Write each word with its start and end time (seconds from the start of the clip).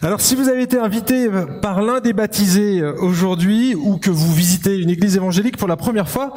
Alors 0.00 0.20
si 0.20 0.36
vous 0.36 0.48
avez 0.48 0.62
été 0.62 0.78
invité 0.78 1.28
par 1.60 1.82
l'un 1.82 2.00
des 2.00 2.12
baptisés 2.12 2.84
aujourd'hui 2.84 3.74
ou 3.74 3.96
que 3.96 4.10
vous 4.10 4.32
visitez 4.32 4.78
une 4.78 4.90
église 4.90 5.16
évangélique 5.16 5.56
pour 5.56 5.66
la 5.66 5.76
première 5.76 6.08
fois, 6.08 6.34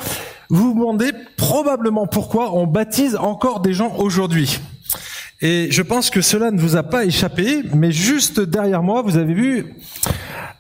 vous 0.49 0.69
vous 0.69 0.73
demandez 0.73 1.11
probablement 1.37 2.07
pourquoi 2.07 2.55
on 2.55 2.65
baptise 2.65 3.15
encore 3.15 3.59
des 3.59 3.73
gens 3.73 3.95
aujourd'hui. 3.97 4.59
Et 5.41 5.67
je 5.69 5.81
pense 5.83 6.09
que 6.09 6.21
cela 6.21 6.49
ne 6.49 6.59
vous 6.59 6.75
a 6.75 6.81
pas 6.81 7.05
échappé, 7.05 7.61
mais 7.75 7.91
juste 7.91 8.39
derrière 8.39 8.81
moi, 8.81 9.03
vous 9.03 9.17
avez 9.17 9.33
vu 9.33 9.75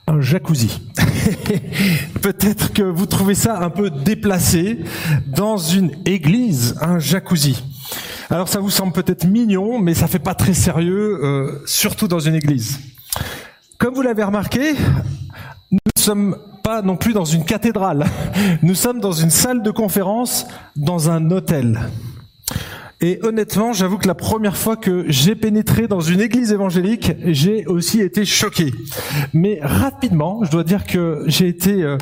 un 0.05 0.21
jacuzzi. 0.21 0.81
Peut-être 2.21 2.71
que 2.71 2.83
vous 2.83 3.07
trouvez 3.07 3.35
ça 3.35 3.59
un 3.59 3.71
peu 3.71 3.89
déplacé 3.89 4.79
dans 5.25 5.57
une 5.57 5.91
église, 6.05 6.75
un 6.81 6.99
jacuzzi. 6.99 7.63
Alors 8.31 8.47
ça 8.47 8.61
vous 8.61 8.69
semble 8.69 8.93
peut-être 8.93 9.25
mignon, 9.27 9.77
mais 9.77 9.93
ça 9.93 10.07
fait 10.07 10.17
pas 10.17 10.33
très 10.33 10.53
sérieux, 10.53 11.19
euh, 11.21 11.61
surtout 11.65 12.07
dans 12.07 12.21
une 12.21 12.33
église. 12.33 12.79
Comme 13.77 13.93
vous 13.93 14.01
l'avez 14.01 14.23
remarqué, 14.23 14.71
nous 15.69 15.79
ne 15.93 16.01
sommes 16.01 16.37
pas 16.63 16.81
non 16.81 16.95
plus 16.95 17.11
dans 17.11 17.25
une 17.25 17.43
cathédrale. 17.43 18.05
Nous 18.61 18.75
sommes 18.75 19.01
dans 19.01 19.11
une 19.11 19.31
salle 19.31 19.63
de 19.63 19.71
conférence, 19.71 20.47
dans 20.77 21.09
un 21.09 21.29
hôtel. 21.29 21.81
Et 23.01 23.19
honnêtement, 23.23 23.73
j'avoue 23.73 23.97
que 23.97 24.07
la 24.07 24.15
première 24.15 24.55
fois 24.55 24.77
que 24.77 25.03
j'ai 25.07 25.35
pénétré 25.35 25.87
dans 25.87 25.99
une 25.99 26.21
église 26.21 26.53
évangélique, 26.53 27.11
j'ai 27.25 27.65
aussi 27.65 27.99
été 27.99 28.23
choqué. 28.23 28.71
Mais 29.33 29.59
rapidement, 29.61 30.41
je 30.43 30.51
dois 30.51 30.63
dire 30.63 30.85
que 30.85 31.23
j'ai 31.27 31.49
été... 31.49 31.97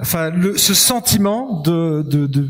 Enfin, 0.00 0.32
ce 0.56 0.74
sentiment 0.74 1.62
de, 1.62 2.04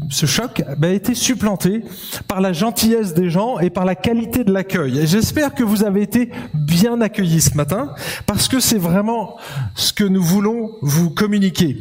ce 0.09 0.25
choc 0.25 0.63
bah, 0.79 0.89
a 0.89 0.91
été 0.91 1.15
supplanté 1.15 1.83
par 2.27 2.41
la 2.41 2.55
gentillesse 2.55 3.13
des 3.13 3.29
gens 3.29 3.59
et 3.59 3.69
par 3.69 3.85
la 3.85 3.95
qualité 3.95 4.45
de 4.45 4.53
l'accueil. 4.53 4.99
Et 4.99 5.07
j'espère 5.07 5.53
que 5.55 5.63
vous 5.63 5.85
avez 5.85 6.01
été 6.01 6.31
bien 6.55 7.03
accueillis 7.03 7.43
ce 7.43 7.55
matin, 7.55 7.93
parce 8.25 8.49
que 8.49 8.61
c'est 8.61 8.79
vraiment 8.79 9.37
ce 9.75 9.93
que 9.93 10.05
nous 10.05 10.23
voulons 10.23 10.71
vous 10.81 11.11
communiquer. 11.11 11.77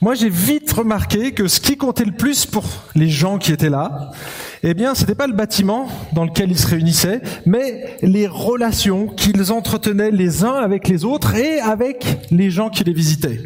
Moi, 0.00 0.14
j'ai 0.14 0.30
vite 0.30 0.72
remarqué 0.72 1.32
que 1.32 1.46
ce 1.46 1.60
qui 1.60 1.76
comptait 1.76 2.06
le 2.06 2.16
plus 2.16 2.46
pour 2.46 2.64
les 2.94 3.10
gens 3.10 3.36
qui 3.36 3.52
étaient 3.52 3.68
là, 3.68 4.12
eh 4.62 4.72
bien, 4.72 4.94
c'était 4.94 5.14
pas 5.14 5.26
le 5.26 5.34
bâtiment 5.34 5.88
dans 6.14 6.24
lequel 6.24 6.50
ils 6.50 6.58
se 6.58 6.68
réunissaient, 6.68 7.20
mais 7.44 7.98
les 8.00 8.26
relations 8.26 9.08
qu'ils 9.08 9.52
entretenaient 9.52 10.10
les 10.10 10.42
uns 10.42 10.54
avec 10.54 10.88
les 10.88 11.04
autres 11.04 11.34
et 11.34 11.60
avec 11.60 12.26
les 12.30 12.50
gens 12.50 12.70
qui 12.70 12.82
les 12.82 12.94
visitaient. 12.94 13.42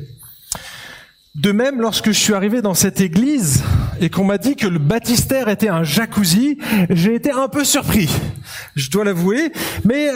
De 1.36 1.52
même, 1.52 1.80
lorsque 1.80 2.06
je 2.06 2.18
suis 2.18 2.34
arrivé 2.34 2.60
dans 2.60 2.74
cette 2.74 3.00
église 3.00 3.62
et 4.00 4.10
qu'on 4.10 4.24
m'a 4.24 4.36
dit 4.36 4.56
que 4.56 4.66
le 4.66 4.80
baptistère 4.80 5.48
était 5.48 5.68
un 5.68 5.84
jacuzzi, 5.84 6.58
j'ai 6.90 7.14
été 7.14 7.30
un 7.30 7.46
peu 7.46 7.62
surpris, 7.62 8.10
je 8.74 8.90
dois 8.90 9.04
l'avouer. 9.04 9.52
Mais 9.84 10.08
euh, 10.08 10.14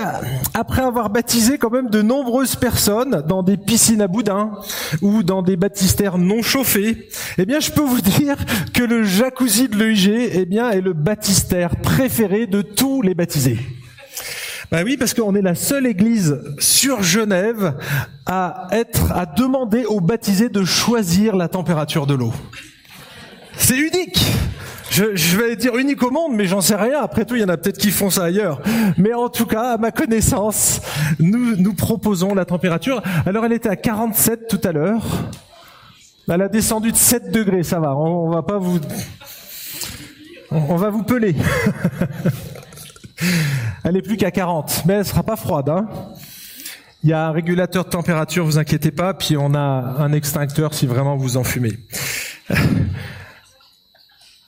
après 0.55 0.83
avoir 0.83 1.11
baptisé 1.11 1.57
quand 1.57 1.71
même 1.71 1.89
de 1.89 2.03
nombreuses 2.03 2.57
personnes 2.57 3.23
dans 3.29 3.45
des 3.45 3.57
piscines 3.57 4.03
à 4.03 4.09
boudin 4.09 4.59
ou 5.03 5.23
dans 5.23 5.43
des 5.43 5.57
baptistères 5.57 6.19
non 6.19 6.43
chauffés, 6.43 7.09
eh 7.39 7.47
bien, 7.47 7.61
je 7.61 7.71
peux 7.71 7.83
vous 7.83 8.01
dire 8.19 8.37
que 8.73 8.83
le 8.83 9.05
jacuzzi 9.05 9.69
de 9.69 9.77
l'EIG, 9.77 10.31
eh 10.35 10.47
bien, 10.47 10.71
est 10.71 10.81
le 10.81 10.95
baptistère 10.95 11.77
préféré 11.77 12.49
de 12.49 12.61
tous 12.61 13.03
les 13.03 13.15
baptisés. 13.15 13.61
Ben 14.75 14.83
oui, 14.85 14.97
parce 14.97 15.15
qu'on 15.15 15.37
est 15.37 15.41
la 15.41 15.55
seule 15.55 15.87
église 15.87 16.37
sur 16.59 17.01
Genève 17.01 17.75
à 18.27 18.67
être, 18.73 19.13
à 19.13 19.25
demander 19.25 19.85
aux 19.85 20.01
baptisés 20.01 20.49
de 20.49 20.65
choisir 20.65 21.37
la 21.37 21.47
température 21.47 22.09
de 22.09 22.15
l'eau. 22.15 22.33
C'est 23.57 23.77
unique. 23.79 24.27
Je, 24.91 25.37
vais 25.37 25.55
dire 25.55 25.77
unique 25.77 26.03
au 26.03 26.11
monde, 26.11 26.33
mais 26.35 26.47
j'en 26.47 26.61
sais 26.61 26.75
rien. 26.75 27.01
Après 27.01 27.25
tout, 27.25 27.37
il 27.37 27.43
y 27.43 27.45
en 27.45 27.51
a 27.51 27.57
peut-être 27.57 27.79
qui 27.79 27.93
font 27.93 28.11
ça 28.11 28.25
ailleurs. 28.25 28.63
Mais 28.99 29.15
en 29.15 29.29
tout 29.29 29.47
cas, 29.47 29.75
à 29.75 29.77
ma 29.77 29.93
connaissance, 29.93 30.81
nous, 31.21 31.73
proposons 31.75 32.35
la 32.35 32.45
température. 32.45 33.01
Alors, 33.27 33.45
elle 33.45 33.53
était 33.53 33.69
à 33.69 33.77
47 33.77 34.49
tout 34.49 34.61
à 34.65 34.73
l'heure. 34.73 35.05
Elle 36.29 36.43
a 36.43 36.49
descendu 36.49 36.91
de 36.91 36.97
7 36.97 37.31
degrés, 37.31 37.63
ça 37.63 37.79
va. 37.79 37.95
On 37.95 38.29
va 38.29 38.43
pas 38.43 38.59
vous, 38.59 38.81
on 40.51 40.75
va 40.75 40.91
vous 40.91 41.05
peler. 41.05 41.37
Elle 43.85 43.97
est 43.97 44.03
plus 44.03 44.17
qu'à 44.17 44.31
40, 44.31 44.85
mais 44.87 44.95
elle 44.95 45.05
sera 45.05 45.23
pas 45.23 45.37
froide. 45.37 45.69
Hein 45.69 45.87
il 47.05 47.11
y 47.11 47.13
a 47.13 47.29
un 47.29 47.33
régulateur 47.33 47.85
de 47.85 47.91
température, 47.91 48.47
vous 48.47 48.57
inquiétez 48.57 48.91
pas, 48.91 49.13
puis 49.13 49.37
on 49.37 49.55
a 49.55 49.59
un 49.59 50.11
extincteur 50.15 50.73
si 50.73 50.87
vraiment 50.87 51.17
vous 51.17 51.37
en 51.37 51.45
fumez. 51.45 51.79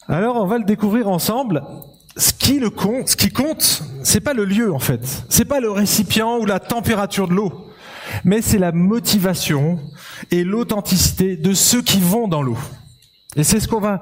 Alors 0.09 0.37
on 0.37 0.47
va 0.47 0.57
le 0.57 0.65
découvrir 0.65 1.09
ensemble. 1.09 1.63
Ce 2.17 2.33
qui 2.33 2.59
le 2.59 2.71
compte, 2.71 3.09
ce 3.09 3.17
qui 3.17 3.31
compte, 3.31 3.83
c'est 4.03 4.21
pas 4.21 4.33
le 4.33 4.47
lieu 4.47 4.73
en 4.73 4.79
fait, 4.79 5.27
c'est 5.29 5.45
pas 5.45 5.61
le 5.61 5.71
récipient 5.71 6.39
ou 6.39 6.47
la 6.47 6.59
température 6.59 7.29
de 7.29 7.35
l'eau, 7.35 7.67
mais 8.25 8.41
c'est 8.41 8.57
la 8.57 8.73
motivation 8.73 9.79
et 10.31 10.43
l'authenticité 10.43 11.37
de 11.37 11.53
ceux 11.53 11.83
qui 11.83 12.01
vont 12.01 12.27
dans 12.27 12.41
l'eau. 12.41 12.57
Et 13.37 13.45
c'est 13.45 13.61
ce 13.61 13.69
qu'on 13.69 13.81
va 13.81 14.01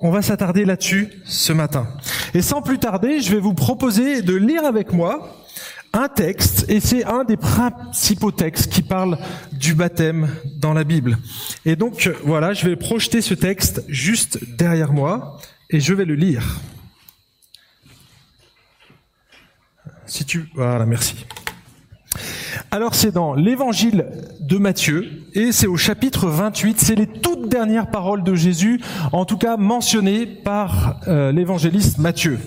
on 0.00 0.10
va 0.10 0.22
s'attarder 0.22 0.64
là-dessus 0.64 1.10
ce 1.24 1.52
matin. 1.52 1.86
Et 2.34 2.42
sans 2.42 2.62
plus 2.62 2.78
tarder, 2.78 3.20
je 3.20 3.32
vais 3.34 3.40
vous 3.40 3.54
proposer 3.54 4.22
de 4.22 4.34
lire 4.34 4.64
avec 4.64 4.92
moi 4.92 5.36
un 5.92 6.08
texte, 6.08 6.66
et 6.68 6.78
c'est 6.78 7.04
un 7.04 7.24
des 7.24 7.36
principaux 7.36 8.30
textes 8.30 8.72
qui 8.72 8.82
parle 8.82 9.18
du 9.52 9.74
baptême 9.74 10.28
dans 10.56 10.72
la 10.72 10.84
Bible. 10.84 11.18
Et 11.64 11.74
donc 11.74 12.08
voilà, 12.24 12.52
je 12.52 12.68
vais 12.68 12.76
projeter 12.76 13.20
ce 13.20 13.34
texte 13.34 13.82
juste 13.88 14.38
derrière 14.56 14.92
moi, 14.92 15.40
et 15.68 15.80
je 15.80 15.92
vais 15.92 16.04
le 16.04 16.14
lire. 16.14 16.60
Si 20.06 20.24
tu... 20.24 20.48
Voilà, 20.54 20.86
merci. 20.86 21.26
Alors 22.70 22.94
c'est 22.94 23.12
dans 23.12 23.34
l'évangile 23.34 24.06
de 24.40 24.58
Matthieu 24.58 25.24
et 25.34 25.52
c'est 25.52 25.66
au 25.66 25.76
chapitre 25.76 26.28
28, 26.28 26.80
c'est 26.80 26.94
les 26.94 27.06
toutes 27.06 27.48
dernières 27.48 27.90
paroles 27.90 28.22
de 28.22 28.34
Jésus, 28.34 28.80
en 29.12 29.24
tout 29.24 29.38
cas 29.38 29.56
mentionnées 29.56 30.26
par 30.26 31.00
euh, 31.08 31.32
l'évangéliste 31.32 31.98
Matthieu. 31.98 32.38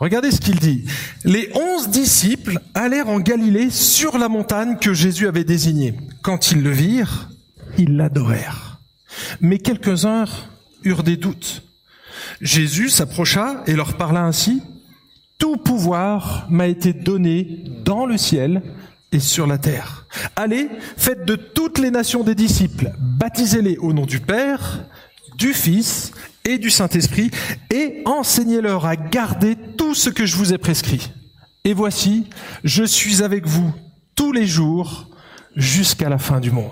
Regardez 0.00 0.30
ce 0.30 0.40
qu'il 0.40 0.58
dit. 0.58 0.84
Les 1.24 1.50
onze 1.54 1.88
disciples 1.88 2.58
allèrent 2.74 3.08
en 3.08 3.20
Galilée 3.20 3.70
sur 3.70 4.18
la 4.18 4.28
montagne 4.28 4.76
que 4.80 4.92
Jésus 4.92 5.28
avait 5.28 5.44
désignée. 5.44 5.94
Quand 6.22 6.50
ils 6.50 6.62
le 6.62 6.70
virent, 6.70 7.30
ils 7.78 7.96
l'adorèrent. 7.96 8.80
Mais 9.40 9.58
quelques-uns 9.58 10.24
eurent 10.84 11.04
des 11.04 11.16
doutes. 11.16 11.62
Jésus 12.40 12.88
s'approcha 12.88 13.62
et 13.66 13.74
leur 13.74 13.96
parla 13.96 14.24
ainsi. 14.24 14.62
Tout 15.38 15.56
pouvoir 15.56 16.46
m'a 16.50 16.66
été 16.66 16.92
donné 16.92 17.64
dans 17.84 18.06
le 18.06 18.16
ciel 18.16 18.62
sur 19.20 19.46
la 19.46 19.58
terre. 19.58 20.06
Allez, 20.36 20.68
faites 20.96 21.24
de 21.24 21.36
toutes 21.36 21.78
les 21.78 21.90
nations 21.90 22.22
des 22.22 22.34
disciples, 22.34 22.92
baptisez-les 22.98 23.78
au 23.78 23.92
nom 23.92 24.06
du 24.06 24.20
Père, 24.20 24.84
du 25.36 25.52
Fils 25.52 26.12
et 26.44 26.58
du 26.58 26.70
Saint-Esprit, 26.70 27.30
et 27.70 28.02
enseignez-leur 28.04 28.86
à 28.86 28.96
garder 28.96 29.56
tout 29.76 29.94
ce 29.94 30.10
que 30.10 30.26
je 30.26 30.36
vous 30.36 30.52
ai 30.52 30.58
prescrit. 30.58 31.12
Et 31.64 31.72
voici, 31.72 32.26
je 32.62 32.84
suis 32.84 33.22
avec 33.22 33.46
vous 33.46 33.72
tous 34.14 34.32
les 34.32 34.46
jours 34.46 35.08
jusqu'à 35.56 36.08
la 36.08 36.18
fin 36.18 36.40
du 36.40 36.50
monde. 36.50 36.70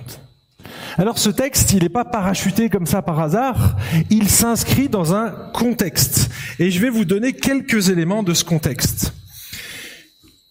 Alors 0.98 1.19
ce 1.19 1.30
texte, 1.30 1.72
il 1.72 1.82
n'est 1.82 1.88
pas 1.88 2.04
parachuté 2.04 2.69
comme 2.69 2.86
ça 2.86 3.00
par 3.00 3.19
hasard, 3.19 3.76
il 4.10 4.28
s'inscrit 4.28 4.88
dans 4.88 5.14
un 5.14 5.30
contexte. 5.54 6.30
Et 6.59 6.70
je 6.70 6.80
vais 6.80 6.91
vous 6.91 7.04
donner 7.04 7.32
quelques 7.32 7.88
éléments 7.88 8.22
de 8.22 8.34
ce 8.34 8.44
contexte. 8.44 9.14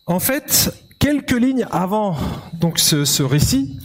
En 0.07 0.19
fait, 0.19 0.73
quelques 1.01 1.31
lignes 1.31 1.65
avant 1.71 2.15
donc 2.53 2.79
ce, 2.79 3.03
ce 3.03 3.23
récit, 3.23 3.77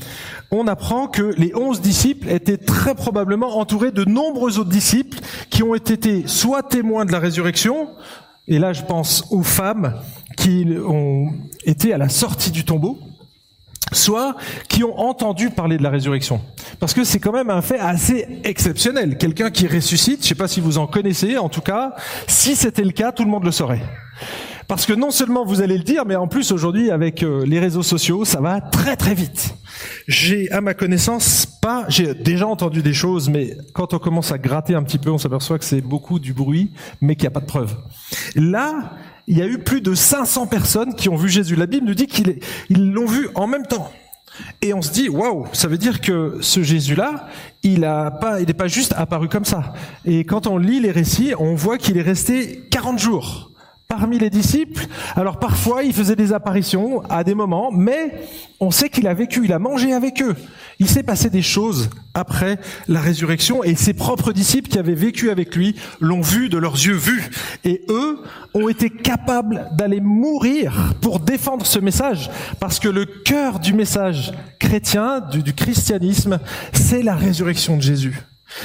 on 0.52 0.68
apprend 0.68 1.08
que 1.08 1.34
les 1.36 1.52
onze 1.56 1.80
disciples 1.80 2.28
étaient 2.28 2.58
très 2.58 2.94
probablement 2.94 3.58
entourés 3.58 3.90
de 3.90 4.04
nombreux 4.04 4.60
autres 4.60 4.70
disciples 4.70 5.18
qui 5.50 5.64
ont 5.64 5.74
été 5.74 6.24
soit 6.26 6.62
témoins 6.62 7.04
de 7.04 7.10
la 7.10 7.18
résurrection, 7.18 7.88
et 8.46 8.58
là 8.60 8.72
je 8.72 8.82
pense 8.82 9.24
aux 9.30 9.42
femmes 9.42 9.94
qui 10.36 10.66
ont 10.86 11.32
été 11.64 11.92
à 11.94 11.98
la 11.98 12.10
sortie 12.10 12.50
du 12.50 12.64
tombeau, 12.64 12.98
soit 13.92 14.36
qui 14.68 14.84
ont 14.84 14.98
entendu 14.98 15.48
parler 15.48 15.78
de 15.78 15.82
la 15.82 15.90
résurrection. 15.90 16.42
Parce 16.78 16.92
que 16.92 17.02
c'est 17.02 17.18
quand 17.18 17.32
même 17.32 17.48
un 17.48 17.62
fait 17.62 17.78
assez 17.78 18.40
exceptionnel. 18.44 19.16
Quelqu'un 19.16 19.50
qui 19.50 19.66
ressuscite, 19.66 20.18
je 20.18 20.24
ne 20.24 20.28
sais 20.28 20.34
pas 20.34 20.48
si 20.48 20.60
vous 20.60 20.76
en 20.76 20.86
connaissez, 20.86 21.38
en 21.38 21.48
tout 21.48 21.62
cas, 21.62 21.94
si 22.26 22.56
c'était 22.56 22.84
le 22.84 22.90
cas, 22.90 23.10
tout 23.10 23.24
le 23.24 23.30
monde 23.30 23.44
le 23.44 23.52
saurait. 23.52 23.82
Parce 24.68 24.84
que 24.84 24.92
non 24.92 25.10
seulement 25.10 25.44
vous 25.44 25.60
allez 25.60 25.78
le 25.78 25.84
dire, 25.84 26.04
mais 26.06 26.16
en 26.16 26.26
plus 26.26 26.50
aujourd'hui 26.50 26.90
avec 26.90 27.22
euh, 27.22 27.44
les 27.46 27.60
réseaux 27.60 27.82
sociaux, 27.84 28.24
ça 28.24 28.40
va 28.40 28.60
très 28.60 28.96
très 28.96 29.14
vite. 29.14 29.54
J'ai 30.08 30.50
à 30.50 30.60
ma 30.60 30.74
connaissance 30.74 31.46
pas, 31.46 31.84
j'ai 31.88 32.14
déjà 32.14 32.46
entendu 32.46 32.82
des 32.82 32.94
choses, 32.94 33.28
mais 33.28 33.56
quand 33.72 33.94
on 33.94 33.98
commence 33.98 34.32
à 34.32 34.38
gratter 34.38 34.74
un 34.74 34.82
petit 34.82 34.98
peu, 34.98 35.10
on 35.10 35.18
s'aperçoit 35.18 35.58
que 35.58 35.64
c'est 35.64 35.80
beaucoup 35.80 36.18
du 36.18 36.32
bruit, 36.32 36.70
mais 37.00 37.14
qu'il 37.14 37.24
n'y 37.24 37.28
a 37.28 37.30
pas 37.30 37.40
de 37.40 37.46
preuves. 37.46 37.76
Là, 38.34 38.92
il 39.28 39.38
y 39.38 39.42
a 39.42 39.46
eu 39.46 39.58
plus 39.58 39.80
de 39.80 39.94
500 39.94 40.46
personnes 40.46 40.94
qui 40.94 41.08
ont 41.08 41.16
vu 41.16 41.28
Jésus. 41.28 41.56
La 41.56 41.66
Bible 41.66 41.86
nous 41.86 41.94
dit 41.94 42.06
qu'ils 42.06 42.92
l'ont 42.92 43.06
vu 43.06 43.28
en 43.34 43.46
même 43.46 43.66
temps. 43.66 43.90
Et 44.62 44.74
on 44.74 44.82
se 44.82 44.92
dit, 44.92 45.08
waouh, 45.08 45.46
ça 45.52 45.68
veut 45.68 45.78
dire 45.78 46.00
que 46.00 46.38
ce 46.40 46.62
Jésus-là, 46.62 47.28
il 47.62 47.84
a 47.84 48.10
pas, 48.10 48.40
il 48.40 48.46
n'est 48.46 48.54
pas 48.54 48.68
juste 48.68 48.94
apparu 48.96 49.28
comme 49.28 49.44
ça. 49.44 49.74
Et 50.04 50.24
quand 50.24 50.46
on 50.46 50.58
lit 50.58 50.80
les 50.80 50.90
récits, 50.90 51.32
on 51.38 51.54
voit 51.54 51.78
qu'il 51.78 51.96
est 51.96 52.02
resté 52.02 52.64
40 52.70 52.98
jours 52.98 53.50
parmi 53.88 54.18
les 54.18 54.30
disciples. 54.30 54.86
Alors 55.14 55.38
parfois, 55.38 55.82
il 55.82 55.92
faisait 55.92 56.16
des 56.16 56.32
apparitions 56.32 57.02
à 57.08 57.24
des 57.24 57.34
moments, 57.34 57.70
mais 57.72 58.12
on 58.60 58.70
sait 58.70 58.88
qu'il 58.88 59.06
a 59.06 59.14
vécu, 59.14 59.44
il 59.44 59.52
a 59.52 59.58
mangé 59.58 59.92
avec 59.92 60.22
eux. 60.22 60.34
Il 60.78 60.88
s'est 60.88 61.02
passé 61.02 61.30
des 61.30 61.42
choses 61.42 61.88
après 62.12 62.58
la 62.88 63.00
résurrection 63.00 63.64
et 63.64 63.74
ses 63.74 63.94
propres 63.94 64.32
disciples 64.32 64.68
qui 64.68 64.78
avaient 64.78 64.94
vécu 64.94 65.30
avec 65.30 65.54
lui 65.54 65.76
l'ont 66.00 66.20
vu 66.20 66.48
de 66.48 66.58
leurs 66.58 66.74
yeux 66.74 66.94
vus. 66.96 67.30
Et 67.64 67.82
eux 67.88 68.18
ont 68.54 68.68
été 68.68 68.90
capables 68.90 69.68
d'aller 69.72 70.00
mourir 70.00 70.94
pour 71.00 71.20
défendre 71.20 71.64
ce 71.64 71.78
message 71.78 72.30
parce 72.60 72.78
que 72.78 72.88
le 72.88 73.06
cœur 73.06 73.60
du 73.60 73.72
message 73.72 74.32
chrétien, 74.58 75.20
du, 75.20 75.54
christianisme, 75.54 76.38
c'est 76.72 77.02
la 77.02 77.14
résurrection 77.14 77.76
de 77.76 77.82
Jésus. 77.82 78.20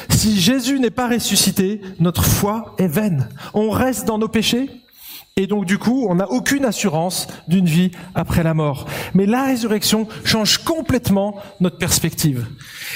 Si 0.09 0.39
Jésus 0.39 0.79
n'est 0.79 0.89
pas 0.89 1.09
ressuscité, 1.09 1.81
notre 2.00 2.24
foi 2.24 2.75
est 2.77 2.88
vaine. 2.88 3.29
On 3.53 3.69
reste 3.69 4.06
dans 4.06 4.17
nos 4.17 4.27
péchés, 4.27 4.69
et 5.37 5.47
donc 5.47 5.65
du 5.65 5.77
coup, 5.77 6.07
on 6.09 6.15
n'a 6.15 6.29
aucune 6.29 6.65
assurance 6.65 7.27
d'une 7.47 7.65
vie 7.65 7.91
après 8.15 8.43
la 8.43 8.53
mort. 8.53 8.85
Mais 9.13 9.25
la 9.25 9.45
résurrection 9.45 10.07
change 10.25 10.57
complètement 10.57 11.35
notre 11.61 11.77
perspective. 11.77 12.47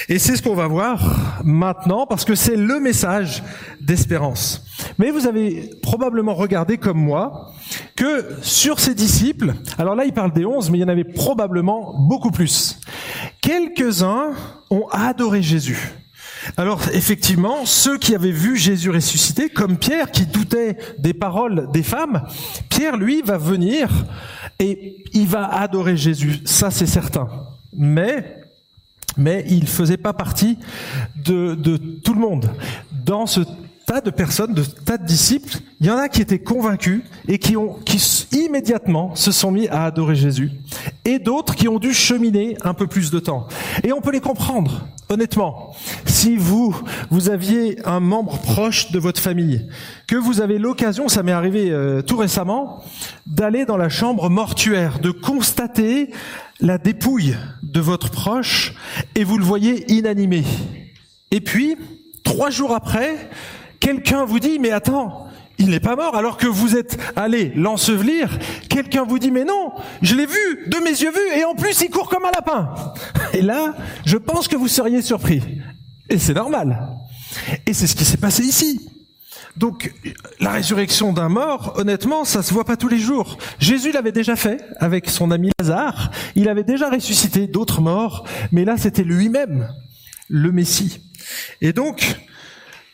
Et 0.10 0.20
c'est 0.20 0.36
ce 0.36 0.42
qu'on 0.42 0.54
va 0.54 0.68
voir 0.68 1.40
maintenant 1.46 2.06
parce 2.06 2.26
que 2.26 2.36
c'est 2.36 2.58
le 2.58 2.82
message 2.82 3.42
d'espérance. 3.80 4.66
Mais 4.98 5.12
vous 5.12 5.28
avez 5.28 5.72
probablement 5.82 6.34
regardé 6.34 6.78
comme 6.78 7.00
moi 7.00 7.54
que 7.96 8.26
sur 8.42 8.82
ces 8.82 8.96
disciples, 8.96 9.54
alors 9.78 9.96
là 9.96 10.04
il 10.04 10.12
parle 10.12 10.34
des 10.34 10.46
onze, 10.46 10.70
mais 10.70 10.78
il 10.78 10.82
y 10.82 10.86
en 10.86 10.90
avait 10.90 11.06
probablement 11.06 11.96
beaucoup 11.98 12.32
plus. 12.32 12.82
Quelques-uns 13.40 14.34
ont 14.70 14.88
adoré 14.92 15.42
Jésus. 15.42 15.94
Alors 16.58 16.82
effectivement, 16.94 17.66
ceux 17.66 17.98
qui 17.98 18.16
avaient 18.16 18.32
vu 18.32 18.58
Jésus 18.58 18.90
ressuscité, 18.90 19.50
comme 19.50 19.78
Pierre 19.78 20.12
qui 20.12 20.26
doutait 20.26 20.78
des 20.98 21.14
paroles 21.14 21.70
des 21.72 21.84
femmes, 21.84 22.24
Pierre 22.70 22.98
lui 22.98 23.22
va 23.22 23.38
venir 23.38 23.90
et 24.60 25.04
il 25.14 25.28
va 25.28 25.48
adorer 25.48 25.98
Jésus, 25.98 26.42
ça 26.46 26.72
c'est 26.72 26.86
certain. 26.86 27.28
Mais 27.74 28.42
mais 29.18 29.46
il 29.48 29.68
faisait 29.68 29.98
pas 29.98 30.14
partie 30.14 30.58
de, 31.16 31.56
de 31.56 31.78
tout 31.78 32.14
le 32.14 32.20
monde. 32.20 32.52
Dans 32.92 33.26
ce 33.26 33.42
tas 33.86 34.02
de 34.02 34.10
personnes, 34.10 34.54
de 34.54 34.64
tas 34.64 34.98
de 34.98 35.06
disciples, 35.06 35.60
il 35.80 35.88
y 35.88 35.92
en 35.92 35.98
a 35.98 36.10
qui 36.10 36.22
étaient 36.22 36.40
convaincus 36.40 37.04
et 37.28 37.38
qui 37.38 37.56
ont, 37.56 37.74
qui 37.86 38.00
immédiatement 38.32 39.16
se 39.16 39.32
sont 39.32 39.52
mis 39.52 39.68
à 39.68 39.86
adorer 39.86 40.16
Jésus, 40.16 40.52
et 41.04 41.20
d'autres 41.20 41.56
qui 41.56 41.68
ont 41.68 41.80
dû 41.80 41.94
cheminer 41.94 42.58
un 42.64 42.74
peu 42.74 42.88
plus 42.88 43.12
de 43.12 43.20
temps. 43.20 43.48
Et 43.84 43.92
on 43.92 44.02
peut 44.02 44.12
les 44.12 44.22
comprendre, 44.22 44.88
honnêtement. 45.10 45.76
Si 46.06 46.36
vous, 46.36 46.76
vous 47.12 47.30
aviez 47.30 47.80
un 47.86 48.00
membre 48.00 48.40
proche 48.40 48.92
de 48.92 49.00
votre 49.00 49.22
famille, 49.22 49.68
que 50.08 50.16
vous 50.16 50.42
avez 50.42 50.58
l'occasion, 50.58 51.08
ça 51.08 51.24
m'est 51.24 51.32
arrivé 51.32 51.70
euh, 51.70 52.02
tout 52.02 52.18
récemment, 52.18 52.84
d'aller 53.28 53.66
dans 53.66 53.78
la 53.78 53.90
chambre 53.90 54.30
mortuaire, 54.30 55.00
de 55.00 55.12
constater 55.12 56.12
la 56.60 56.78
dépouille 56.78 57.36
de 57.64 57.80
votre 57.80 58.10
proche, 58.10 58.74
et 59.14 59.24
vous 59.24 59.38
le 59.38 59.46
voyez 59.46 59.92
inanimé. 59.92 60.44
Et 61.32 61.42
puis, 61.42 61.76
trois 62.24 62.50
jours 62.50 62.74
après, 62.74 63.30
quelqu'un 63.86 64.26
vous 64.26 64.40
dit, 64.40 64.58
mais 64.58 64.72
attends, 64.72 65.28
il 65.60 65.70
n'est 65.70 65.80
pas 65.80 65.96
mort 65.96 66.16
alors 66.16 66.38
que 66.38 66.48
vous 66.48 66.76
êtes 66.76 66.98
allé 67.16 67.52
l'ensevelir. 67.56 68.40
Quelqu'un 68.68 69.04
vous 69.04 69.20
dit, 69.20 69.30
mais 69.30 69.46
non, 69.46 69.74
je 70.02 70.16
l'ai 70.16 70.26
vu, 70.26 70.66
de 70.66 70.78
mes 70.78 70.90
yeux 70.90 71.12
vus, 71.12 71.40
et 71.40 71.46
en 71.46 71.54
plus 71.54 71.80
il 71.82 71.92
court 71.92 72.10
comme 72.10 72.26
un 72.26 72.32
lapin. 72.32 72.74
Et 73.34 73.44
là, 73.44 73.76
je 74.04 74.18
pense 74.18 74.48
que 74.48 74.56
vous 74.56 74.68
seriez 74.68 75.04
surpris. 75.04 75.44
Et 76.10 76.18
c'est 76.18 76.34
normal. 76.34 76.80
Et 77.68 77.74
c'est 77.74 77.86
ce 77.86 77.96
qui 77.96 78.06
s'est 78.06 78.18
passé 78.18 78.42
ici. 78.42 78.90
Donc, 79.56 79.94
la 80.40 80.50
résurrection 80.50 81.14
d'un 81.14 81.30
mort, 81.30 81.74
honnêtement, 81.78 82.26
ça 82.26 82.42
se 82.42 82.56
voit 82.56 82.66
pas 82.66 82.78
tous 82.78 82.88
les 82.88 82.98
jours. 82.98 83.38
Jésus 83.60 83.92
l'avait 83.92 84.12
déjà 84.12 84.36
fait 84.36 84.66
avec 84.80 85.12
son 85.12 85.30
ami 85.30 85.52
Lazare. 85.60 86.10
Il 86.36 86.50
avait 86.50 86.64
déjà 86.64 86.90
ressuscité 86.90 87.46
d'autres 87.46 87.82
morts, 87.82 88.28
mais 88.52 88.66
là, 88.66 88.78
c'était 88.78 89.04
lui-même, 89.04 89.70
le 90.28 90.52
Messie. 90.52 91.02
Et 91.62 91.72
donc, 91.72 92.18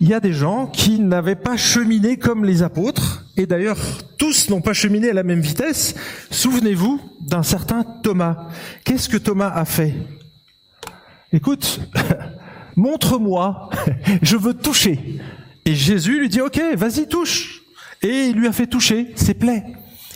il 0.02 0.10
y 0.10 0.16
a 0.16 0.20
des 0.20 0.34
gens 0.34 0.66
qui 0.66 1.00
n'avaient 1.00 1.36
pas 1.36 1.56
cheminé 1.58 2.18
comme 2.18 2.44
les 2.44 2.64
apôtres, 2.64 3.24
et 3.38 3.46
d'ailleurs 3.46 3.78
tous 4.18 4.50
n'ont 4.50 4.60
pas 4.60 4.74
cheminé 4.74 5.12
à 5.12 5.14
la 5.14 5.22
même 5.22 5.42
vitesse. 5.42 5.94
Souvenez-vous 6.32 7.00
d'un 7.22 7.44
certain 7.44 7.84
Thomas. 8.02 8.50
Qu'est-ce 8.84 9.08
que 9.08 9.18
Thomas 9.18 9.52
a 9.54 9.64
fait? 9.64 9.94
Écoute, 11.32 11.82
montre-moi, 12.76 13.70
je 14.24 14.38
veux 14.38 14.56
toucher. 14.56 15.22
Et 15.66 15.76
Jésus 15.76 16.20
lui 16.20 16.30
dit, 16.30 16.42
ok, 16.42 16.60
vas-y, 16.76 17.08
touche. 17.08 17.62
Et 18.02 18.26
il 18.26 18.36
lui 18.36 18.48
a 18.48 18.52
fait 18.52 18.66
toucher 18.66 19.12
ses 19.16 19.36
plaies 19.36 19.64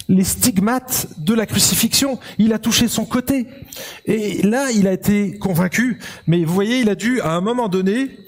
les 0.08 0.24
stigmates 0.24 1.08
de 1.18 1.34
la 1.34 1.46
crucifixion. 1.46 2.20
Il 2.38 2.54
a 2.54 2.60
touché 2.60 2.88
son 2.88 3.06
côté. 3.06 3.48
Et 4.06 4.42
là, 4.44 4.72
il 4.72 4.88
a 4.88 4.94
été 4.94 5.38
convaincu. 5.38 6.00
Mais 6.28 6.44
vous 6.44 6.54
voyez, 6.54 6.80
il 6.80 6.90
a 6.90 6.96
dû, 6.96 7.22
à 7.22 7.32
un 7.32 7.42
moment 7.42 7.70
donné, 7.70 8.20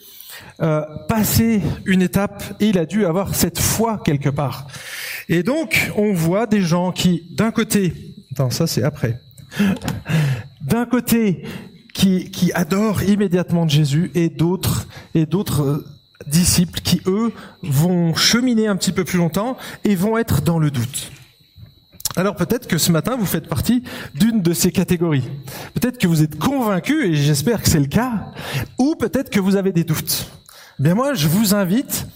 euh, 0.62 0.84
passer 1.08 1.62
une 1.86 2.02
étape 2.02 2.44
et 2.60 2.70
il 2.70 2.78
a 2.78 2.86
dû 2.86 3.06
avoir 3.06 3.36
cette 3.36 3.60
foi 3.60 4.02
quelque 4.04 4.30
part. 4.30 4.68
Et 5.30 5.44
donc, 5.44 5.92
on 5.96 6.14
voit 6.14 6.48
des 6.48 6.62
gens 6.62 6.92
qui, 6.92 7.28
d'un 7.32 7.52
côté, 7.52 7.94
attends, 8.32 8.50
ça 8.50 8.68
c'est 8.68 8.84
après, 8.84 9.20
d'un 10.62 10.86
côté, 10.86 11.44
qui, 11.98 12.30
qui 12.30 12.54
adorent 12.54 13.02
immédiatement 13.04 13.68
Jésus 13.68 14.12
et 14.14 14.30
d'autres, 14.30 14.88
et 15.16 15.26
d'autres 15.26 15.62
euh, 15.62 15.86
disciples 16.28 16.80
qui, 16.82 17.02
eux, 17.08 17.34
vont 17.64 18.14
cheminer 18.14 18.68
un 18.68 18.76
petit 18.76 18.92
peu 18.92 19.04
plus 19.04 19.18
longtemps 19.18 19.58
et 19.84 19.96
vont 19.96 20.18
être 20.18 20.44
dans 20.44 20.60
le 20.60 20.70
doute. 20.70 21.12
Alors 22.18 22.36
peut-être 22.36 22.66
que 22.68 22.80
ce 22.80 22.92
matin, 22.92 23.16
vous 23.16 23.28
faites 23.28 23.48
partie 23.48 23.84
d'une 24.16 24.42
de 24.42 24.52
ces 24.52 24.72
catégories. 24.72 25.30
Peut-être 25.76 26.00
que 26.00 26.08
vous 26.08 26.24
êtes 26.24 26.40
convaincu, 26.40 27.06
et 27.06 27.14
j'espère 27.14 27.62
que 27.62 27.70
c'est 27.70 27.80
le 27.80 27.86
cas, 27.86 28.34
ou 28.80 28.96
peut-être 28.96 29.30
que 29.30 29.40
vous 29.40 29.56
avez 29.56 29.72
des 29.72 29.84
doutes. 29.84 30.32
Bien 30.80 30.96
moi, 30.96 31.14
je 31.14 31.28
vous 31.28 31.54
invite 31.54 32.08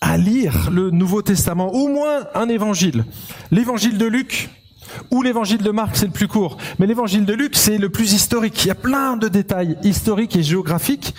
à 0.00 0.16
lire 0.16 0.70
le 0.70 0.90
Nouveau 0.90 1.22
Testament, 1.22 1.74
au 1.74 1.88
moins 1.88 2.28
un 2.36 2.48
évangile. 2.48 3.04
L'évangile 3.50 3.98
de 3.98 4.06
Luc 4.06 4.48
ou 5.10 5.22
l'évangile 5.22 5.62
de 5.62 5.70
Marc, 5.70 5.96
c'est 5.96 6.06
le 6.06 6.12
plus 6.12 6.28
court. 6.28 6.56
Mais 6.78 6.86
l'évangile 6.86 7.24
de 7.24 7.32
Luc, 7.32 7.56
c'est 7.56 7.78
le 7.78 7.88
plus 7.88 8.12
historique. 8.12 8.64
Il 8.64 8.68
y 8.68 8.70
a 8.70 8.74
plein 8.74 9.16
de 9.16 9.28
détails 9.28 9.76
historiques 9.82 10.36
et 10.36 10.42
géographiques. 10.42 11.14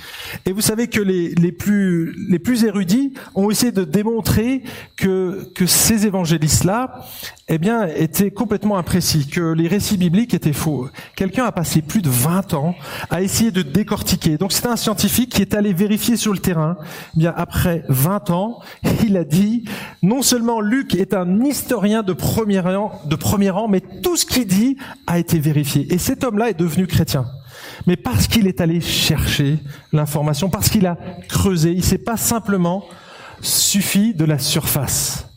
Et 0.45 0.51
vous 0.51 0.61
savez 0.61 0.87
que 0.87 1.01
les, 1.01 1.51
plus, 1.51 2.63
érudits 2.63 3.13
ont 3.35 3.49
essayé 3.49 3.71
de 3.71 3.83
démontrer 3.83 4.63
que, 4.95 5.49
que 5.55 5.65
ces 5.65 6.05
évangélistes-là, 6.05 7.05
eh 7.51 7.57
bien, 7.57 7.87
étaient 7.87 8.29
complètement 8.29 8.77
imprécis, 8.77 9.27
que 9.27 9.53
les 9.53 9.67
récits 9.67 9.97
bibliques 9.97 10.35
étaient 10.35 10.53
faux. 10.53 10.87
Quelqu'un 11.15 11.45
a 11.45 11.51
passé 11.51 11.81
plus 11.81 12.03
de 12.03 12.09
20 12.09 12.53
ans 12.53 12.75
à 13.09 13.23
essayer 13.23 13.49
de 13.49 13.63
décortiquer. 13.63 14.37
Donc 14.37 14.51
c'est 14.51 14.67
un 14.67 14.75
scientifique 14.75 15.31
qui 15.31 15.41
est 15.41 15.55
allé 15.55 15.73
vérifier 15.73 16.15
sur 16.15 16.31
le 16.31 16.37
terrain. 16.37 16.77
Eh 17.15 17.19
bien, 17.19 17.33
après 17.35 17.83
20 17.89 18.29
ans, 18.29 18.59
il 19.03 19.17
a 19.17 19.23
dit, 19.23 19.65
non 20.03 20.21
seulement 20.21 20.61
Luc 20.61 20.93
est 20.93 21.15
un 21.15 21.43
historien 21.43 22.03
de 22.03 22.13
premier 22.13 22.59
rang, 22.59 23.01
de 23.05 23.15
premier 23.15 23.49
rang, 23.49 23.67
mais 23.67 23.81
tout 23.81 24.15
ce 24.15 24.27
qu'il 24.27 24.45
dit 24.45 24.77
a 25.07 25.17
été 25.17 25.39
vérifié. 25.39 25.91
Et 25.91 25.97
cet 25.97 26.23
homme-là 26.23 26.51
est 26.51 26.59
devenu 26.59 26.85
chrétien. 26.85 27.25
Mais 27.87 27.95
parce 27.95 28.27
qu'il 28.27 28.45
est 28.45 28.61
allé 28.61 28.79
chercher 28.79 29.57
l'information, 29.91 30.51
parce 30.51 30.69
qu'il 30.69 30.85
a 30.85 30.97
creusé, 31.27 31.71
il 31.71 31.83
s'est 31.83 31.97
pas 31.97 32.17
simplement 32.17 32.85
suffi 33.41 34.13
de 34.13 34.25
la 34.25 34.37
surface. 34.37 35.28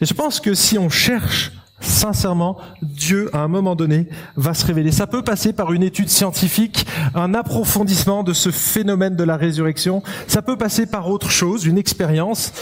Et 0.00 0.06
je 0.06 0.14
pense 0.14 0.40
que 0.40 0.54
si 0.54 0.78
on 0.78 0.88
cherche 0.88 1.52
sincèrement, 1.84 2.56
Dieu, 2.82 3.30
à 3.32 3.40
un 3.40 3.48
moment 3.48 3.76
donné, 3.76 4.06
va 4.36 4.54
se 4.54 4.66
révéler. 4.66 4.92
Ça 4.92 5.06
peut 5.06 5.22
passer 5.22 5.52
par 5.52 5.72
une 5.72 5.82
étude 5.82 6.08
scientifique, 6.08 6.86
un 7.14 7.34
approfondissement 7.34 8.22
de 8.22 8.32
ce 8.32 8.50
phénomène 8.50 9.16
de 9.16 9.24
la 9.24 9.36
résurrection. 9.36 10.02
Ça 10.26 10.42
peut 10.42 10.56
passer 10.56 10.86
par 10.86 11.08
autre 11.08 11.30
chose, 11.30 11.66
une 11.66 11.78
expérience 11.78 12.52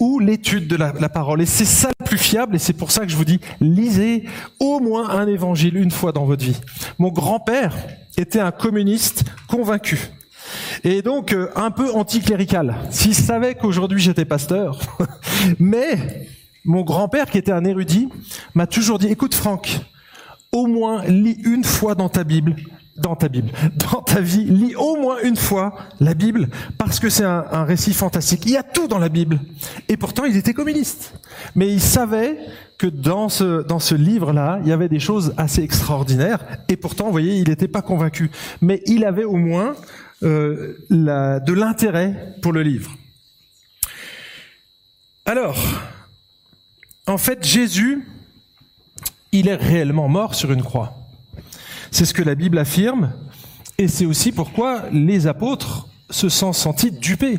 ou 0.00 0.18
l'étude 0.18 0.66
de 0.66 0.76
la, 0.76 0.92
parole. 1.08 1.42
Et 1.42 1.46
c'est 1.46 1.64
ça 1.64 1.90
le 1.98 2.04
plus 2.04 2.18
fiable, 2.18 2.56
et 2.56 2.58
c'est 2.58 2.72
pour 2.72 2.90
ça 2.90 3.02
que 3.02 3.08
je 3.08 3.16
vous 3.16 3.24
dis, 3.24 3.40
lisez 3.60 4.24
au 4.58 4.80
moins 4.80 5.10
un 5.10 5.26
évangile 5.26 5.76
une 5.76 5.90
fois 5.90 6.12
dans 6.12 6.24
votre 6.24 6.44
vie. 6.44 6.60
Mon 6.98 7.10
grand-père 7.10 7.74
était 8.16 8.40
un 8.40 8.50
communiste 8.50 9.24
convaincu. 9.48 10.10
Et 10.84 11.02
donc, 11.02 11.32
euh, 11.32 11.50
un 11.54 11.70
peu 11.70 11.92
anticlérical. 11.92 12.74
S'il 12.90 13.14
savait 13.14 13.54
qu'aujourd'hui 13.54 14.00
j'étais 14.00 14.24
pasteur, 14.24 14.78
mais 15.58 16.26
mon 16.64 16.82
grand-père, 16.82 17.26
qui 17.26 17.38
était 17.38 17.52
un 17.52 17.64
érudit, 17.64 18.08
m'a 18.54 18.66
toujours 18.66 18.98
dit, 18.98 19.08
écoute 19.08 19.34
Franck, 19.34 19.80
au 20.52 20.66
moins 20.66 21.04
lis 21.04 21.38
une 21.44 21.64
fois 21.64 21.94
dans 21.94 22.08
ta 22.08 22.24
Bible, 22.24 22.56
dans 22.96 23.16
ta 23.16 23.28
Bible, 23.28 23.50
dans 23.90 24.02
ta 24.02 24.20
vie, 24.20 24.44
lis 24.44 24.74
au 24.76 24.96
moins 24.96 25.16
une 25.22 25.36
fois 25.36 25.74
la 25.98 26.14
Bible, 26.14 26.48
parce 26.78 27.00
que 27.00 27.08
c'est 27.08 27.24
un, 27.24 27.64
récit 27.64 27.94
fantastique. 27.94 28.42
Il 28.44 28.52
y 28.52 28.56
a 28.56 28.62
tout 28.62 28.86
dans 28.86 28.98
la 28.98 29.08
Bible. 29.08 29.40
Et 29.88 29.96
pourtant, 29.96 30.24
il 30.24 30.36
était 30.36 30.52
communiste. 30.52 31.14
Mais 31.54 31.72
il 31.72 31.80
savait 31.80 32.38
que 32.78 32.86
dans 32.86 33.28
ce, 33.28 33.62
dans 33.62 33.78
ce 33.78 33.94
livre-là, 33.94 34.60
il 34.62 34.68
y 34.68 34.72
avait 34.72 34.88
des 34.88 35.00
choses 35.00 35.32
assez 35.38 35.62
extraordinaires. 35.62 36.44
Et 36.68 36.76
pourtant, 36.76 37.06
vous 37.06 37.12
voyez, 37.12 37.36
il 37.36 37.48
n'était 37.48 37.68
pas 37.68 37.82
convaincu. 37.82 38.30
Mais 38.60 38.82
il 38.86 39.04
avait 39.04 39.24
au 39.24 39.36
moins 39.36 39.74
euh, 40.22 40.76
de 40.90 41.52
l'intérêt 41.52 42.36
pour 42.42 42.52
le 42.52 42.62
livre. 42.62 42.90
Alors, 45.24 45.56
en 47.06 47.18
fait, 47.18 47.46
Jésus 47.46 48.06
il 49.32 49.48
est 49.48 49.56
réellement 49.56 50.08
mort 50.08 50.34
sur 50.34 50.52
une 50.52 50.62
croix. 50.62 50.94
C'est 51.90 52.04
ce 52.04 52.14
que 52.14 52.22
la 52.22 52.34
Bible 52.34 52.58
affirme, 52.58 53.12
et 53.78 53.88
c'est 53.88 54.06
aussi 54.06 54.30
pourquoi 54.30 54.84
les 54.92 55.26
apôtres 55.26 55.88
se 56.10 56.28
sont 56.28 56.52
sentis 56.52 56.92
dupés, 56.92 57.38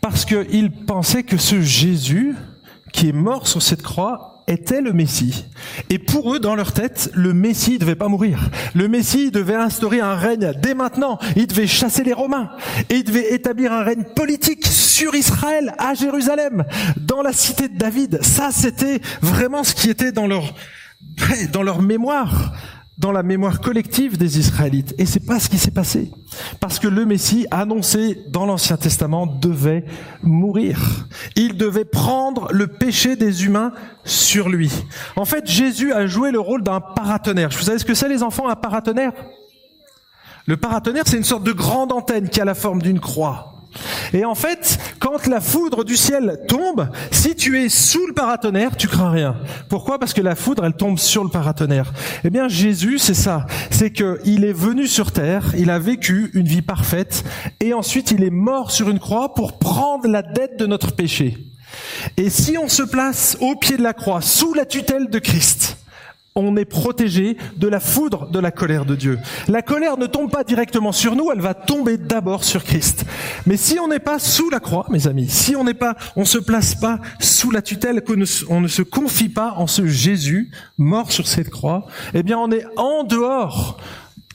parce 0.00 0.24
qu'ils 0.24 0.70
pensaient 0.70 1.24
que 1.24 1.36
ce 1.36 1.60
Jésus 1.60 2.36
qui 2.92 3.08
est 3.08 3.12
mort 3.12 3.48
sur 3.48 3.60
cette 3.60 3.82
croix 3.82 4.31
était 4.46 4.80
le 4.80 4.92
Messie. 4.92 5.46
Et 5.90 5.98
pour 5.98 6.34
eux, 6.34 6.38
dans 6.38 6.54
leur 6.54 6.72
tête, 6.72 7.10
le 7.14 7.32
Messie 7.32 7.78
devait 7.78 7.94
pas 7.94 8.08
mourir. 8.08 8.50
Le 8.74 8.88
Messie 8.88 9.30
devait 9.30 9.54
instaurer 9.54 10.00
un 10.00 10.14
règne 10.14 10.52
dès 10.60 10.74
maintenant. 10.74 11.18
Il 11.36 11.46
devait 11.46 11.66
chasser 11.66 12.04
les 12.04 12.12
Romains. 12.12 12.50
Et 12.90 12.96
il 12.96 13.04
devait 13.04 13.34
établir 13.34 13.72
un 13.72 13.82
règne 13.82 14.04
politique 14.04 14.66
sur 14.66 15.14
Israël, 15.14 15.74
à 15.78 15.94
Jérusalem, 15.94 16.64
dans 16.96 17.22
la 17.22 17.32
cité 17.32 17.68
de 17.68 17.76
David. 17.76 18.22
Ça, 18.22 18.50
c'était 18.52 19.00
vraiment 19.20 19.64
ce 19.64 19.74
qui 19.74 19.90
était 19.90 20.12
dans 20.12 20.26
leur, 20.26 20.54
dans 21.52 21.62
leur 21.62 21.82
mémoire 21.82 22.52
dans 22.98 23.12
la 23.12 23.22
mémoire 23.22 23.60
collective 23.60 24.18
des 24.18 24.38
Israélites. 24.38 24.94
Et 24.98 25.06
c'est 25.06 25.24
pas 25.24 25.40
ce 25.40 25.48
qui 25.48 25.58
s'est 25.58 25.70
passé. 25.70 26.10
Parce 26.60 26.78
que 26.78 26.88
le 26.88 27.04
Messie, 27.04 27.46
annoncé 27.50 28.18
dans 28.28 28.46
l'Ancien 28.46 28.76
Testament, 28.76 29.26
devait 29.26 29.84
mourir. 30.22 31.06
Il 31.34 31.56
devait 31.56 31.84
prendre 31.84 32.48
le 32.52 32.66
péché 32.66 33.16
des 33.16 33.44
humains 33.44 33.72
sur 34.04 34.48
lui. 34.48 34.70
En 35.16 35.24
fait, 35.24 35.46
Jésus 35.46 35.92
a 35.92 36.06
joué 36.06 36.30
le 36.30 36.40
rôle 36.40 36.62
d'un 36.62 36.80
paratonnerre. 36.80 37.50
Vous 37.50 37.64
savez 37.64 37.78
ce 37.78 37.84
que 37.84 37.94
c'est 37.94 38.08
les 38.08 38.22
enfants, 38.22 38.48
un 38.48 38.56
paratonnerre? 38.56 39.12
Le 40.46 40.56
paratonnerre, 40.56 41.04
c'est 41.06 41.16
une 41.16 41.24
sorte 41.24 41.44
de 41.44 41.52
grande 41.52 41.92
antenne 41.92 42.28
qui 42.28 42.40
a 42.40 42.44
la 42.44 42.54
forme 42.54 42.82
d'une 42.82 43.00
croix. 43.00 43.61
Et 44.12 44.24
en 44.24 44.34
fait, 44.34 44.78
quand 44.98 45.26
la 45.26 45.40
foudre 45.40 45.84
du 45.84 45.96
ciel 45.96 46.40
tombe, 46.48 46.88
si 47.10 47.34
tu 47.34 47.62
es 47.62 47.68
sous 47.68 48.06
le 48.06 48.12
paratonnerre, 48.12 48.76
tu 48.76 48.88
crains 48.88 49.10
rien. 49.10 49.36
Pourquoi? 49.68 49.98
Parce 49.98 50.12
que 50.12 50.20
la 50.20 50.34
foudre, 50.34 50.64
elle 50.64 50.74
tombe 50.74 50.98
sur 50.98 51.24
le 51.24 51.30
paratonnerre. 51.30 51.92
Eh 52.24 52.30
bien, 52.30 52.48
Jésus, 52.48 52.98
c'est 52.98 53.14
ça. 53.14 53.46
C'est 53.70 53.92
qu'il 53.92 54.44
est 54.44 54.52
venu 54.52 54.86
sur 54.86 55.12
terre, 55.12 55.54
il 55.56 55.70
a 55.70 55.78
vécu 55.78 56.30
une 56.34 56.46
vie 56.46 56.62
parfaite, 56.62 57.24
et 57.60 57.74
ensuite 57.74 58.10
il 58.10 58.22
est 58.22 58.30
mort 58.30 58.70
sur 58.70 58.90
une 58.90 58.98
croix 58.98 59.34
pour 59.34 59.58
prendre 59.58 60.06
la 60.08 60.22
dette 60.22 60.58
de 60.58 60.66
notre 60.66 60.92
péché. 60.92 61.38
Et 62.16 62.30
si 62.30 62.58
on 62.58 62.68
se 62.68 62.82
place 62.82 63.36
au 63.40 63.56
pied 63.56 63.76
de 63.76 63.82
la 63.82 63.94
croix, 63.94 64.20
sous 64.20 64.54
la 64.54 64.66
tutelle 64.66 65.08
de 65.08 65.18
Christ, 65.18 65.78
on 66.34 66.56
est 66.56 66.64
protégé 66.64 67.36
de 67.56 67.68
la 67.68 67.80
foudre 67.80 68.30
de 68.30 68.38
la 68.38 68.50
colère 68.50 68.84
de 68.84 68.96
Dieu. 68.96 69.18
La 69.48 69.62
colère 69.62 69.98
ne 69.98 70.06
tombe 70.06 70.30
pas 70.30 70.44
directement 70.44 70.92
sur 70.92 71.14
nous, 71.14 71.30
elle 71.30 71.40
va 71.40 71.54
tomber 71.54 71.98
d'abord 71.98 72.44
sur 72.44 72.64
Christ. 72.64 73.04
Mais 73.46 73.56
si 73.56 73.78
on 73.78 73.88
n'est 73.88 73.98
pas 73.98 74.18
sous 74.18 74.48
la 74.50 74.60
croix, 74.60 74.86
mes 74.90 75.06
amis, 75.06 75.28
si 75.28 75.54
on 75.56 75.64
n'est 75.64 75.74
pas, 75.74 75.96
on 76.16 76.24
se 76.24 76.38
place 76.38 76.74
pas 76.74 77.00
sous 77.20 77.50
la 77.50 77.62
tutelle, 77.62 78.02
qu'on 78.02 78.22
on 78.48 78.60
ne 78.60 78.68
se 78.68 78.82
confie 78.82 79.28
pas 79.28 79.54
en 79.56 79.66
ce 79.66 79.86
Jésus 79.86 80.50
mort 80.78 81.12
sur 81.12 81.26
cette 81.26 81.50
croix, 81.50 81.86
eh 82.14 82.22
bien 82.22 82.38
on 82.38 82.50
est 82.50 82.64
en 82.76 83.04
dehors 83.04 83.78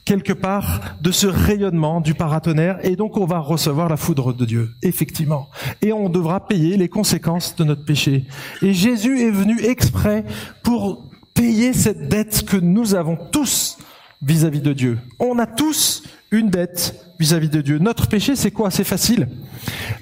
quelque 0.05 0.31
part 0.31 0.95
de 1.01 1.11
ce 1.11 1.27
rayonnement 1.27 1.99
du 1.99 2.13
paratonnerre 2.13 2.79
et 2.83 2.95
donc 2.95 3.17
on 3.17 3.25
va 3.25 3.39
recevoir 3.39 3.89
la 3.89 3.97
foudre 3.97 4.33
de 4.33 4.45
Dieu, 4.45 4.71
effectivement. 4.81 5.49
Et 5.81 5.91
on 5.91 6.07
devra 6.07 6.47
payer 6.47 6.77
les 6.77 6.87
conséquences 6.87 7.57
de 7.57 7.65
notre 7.65 7.83
péché. 7.83 8.25
Et 8.61 8.73
Jésus 8.73 9.19
est 9.19 9.31
venu 9.31 9.59
exprès 9.61 10.23
pour 10.63 11.07
payer 11.37 11.71
cette 11.71 12.09
dette 12.09 12.45
que 12.45 12.57
nous 12.57 12.95
avons 12.95 13.15
tous 13.15 13.77
vis-à-vis 14.23 14.61
de 14.61 14.73
Dieu. 14.73 14.97
On 15.19 15.37
a 15.37 15.45
tous 15.45 16.01
une 16.31 16.49
dette 16.49 16.95
vis-à-vis 17.19 17.49
de 17.49 17.61
Dieu. 17.61 17.77
Notre 17.77 18.07
péché, 18.07 18.35
c'est 18.35 18.49
quoi? 18.51 18.71
C'est 18.71 18.83
facile. 18.83 19.27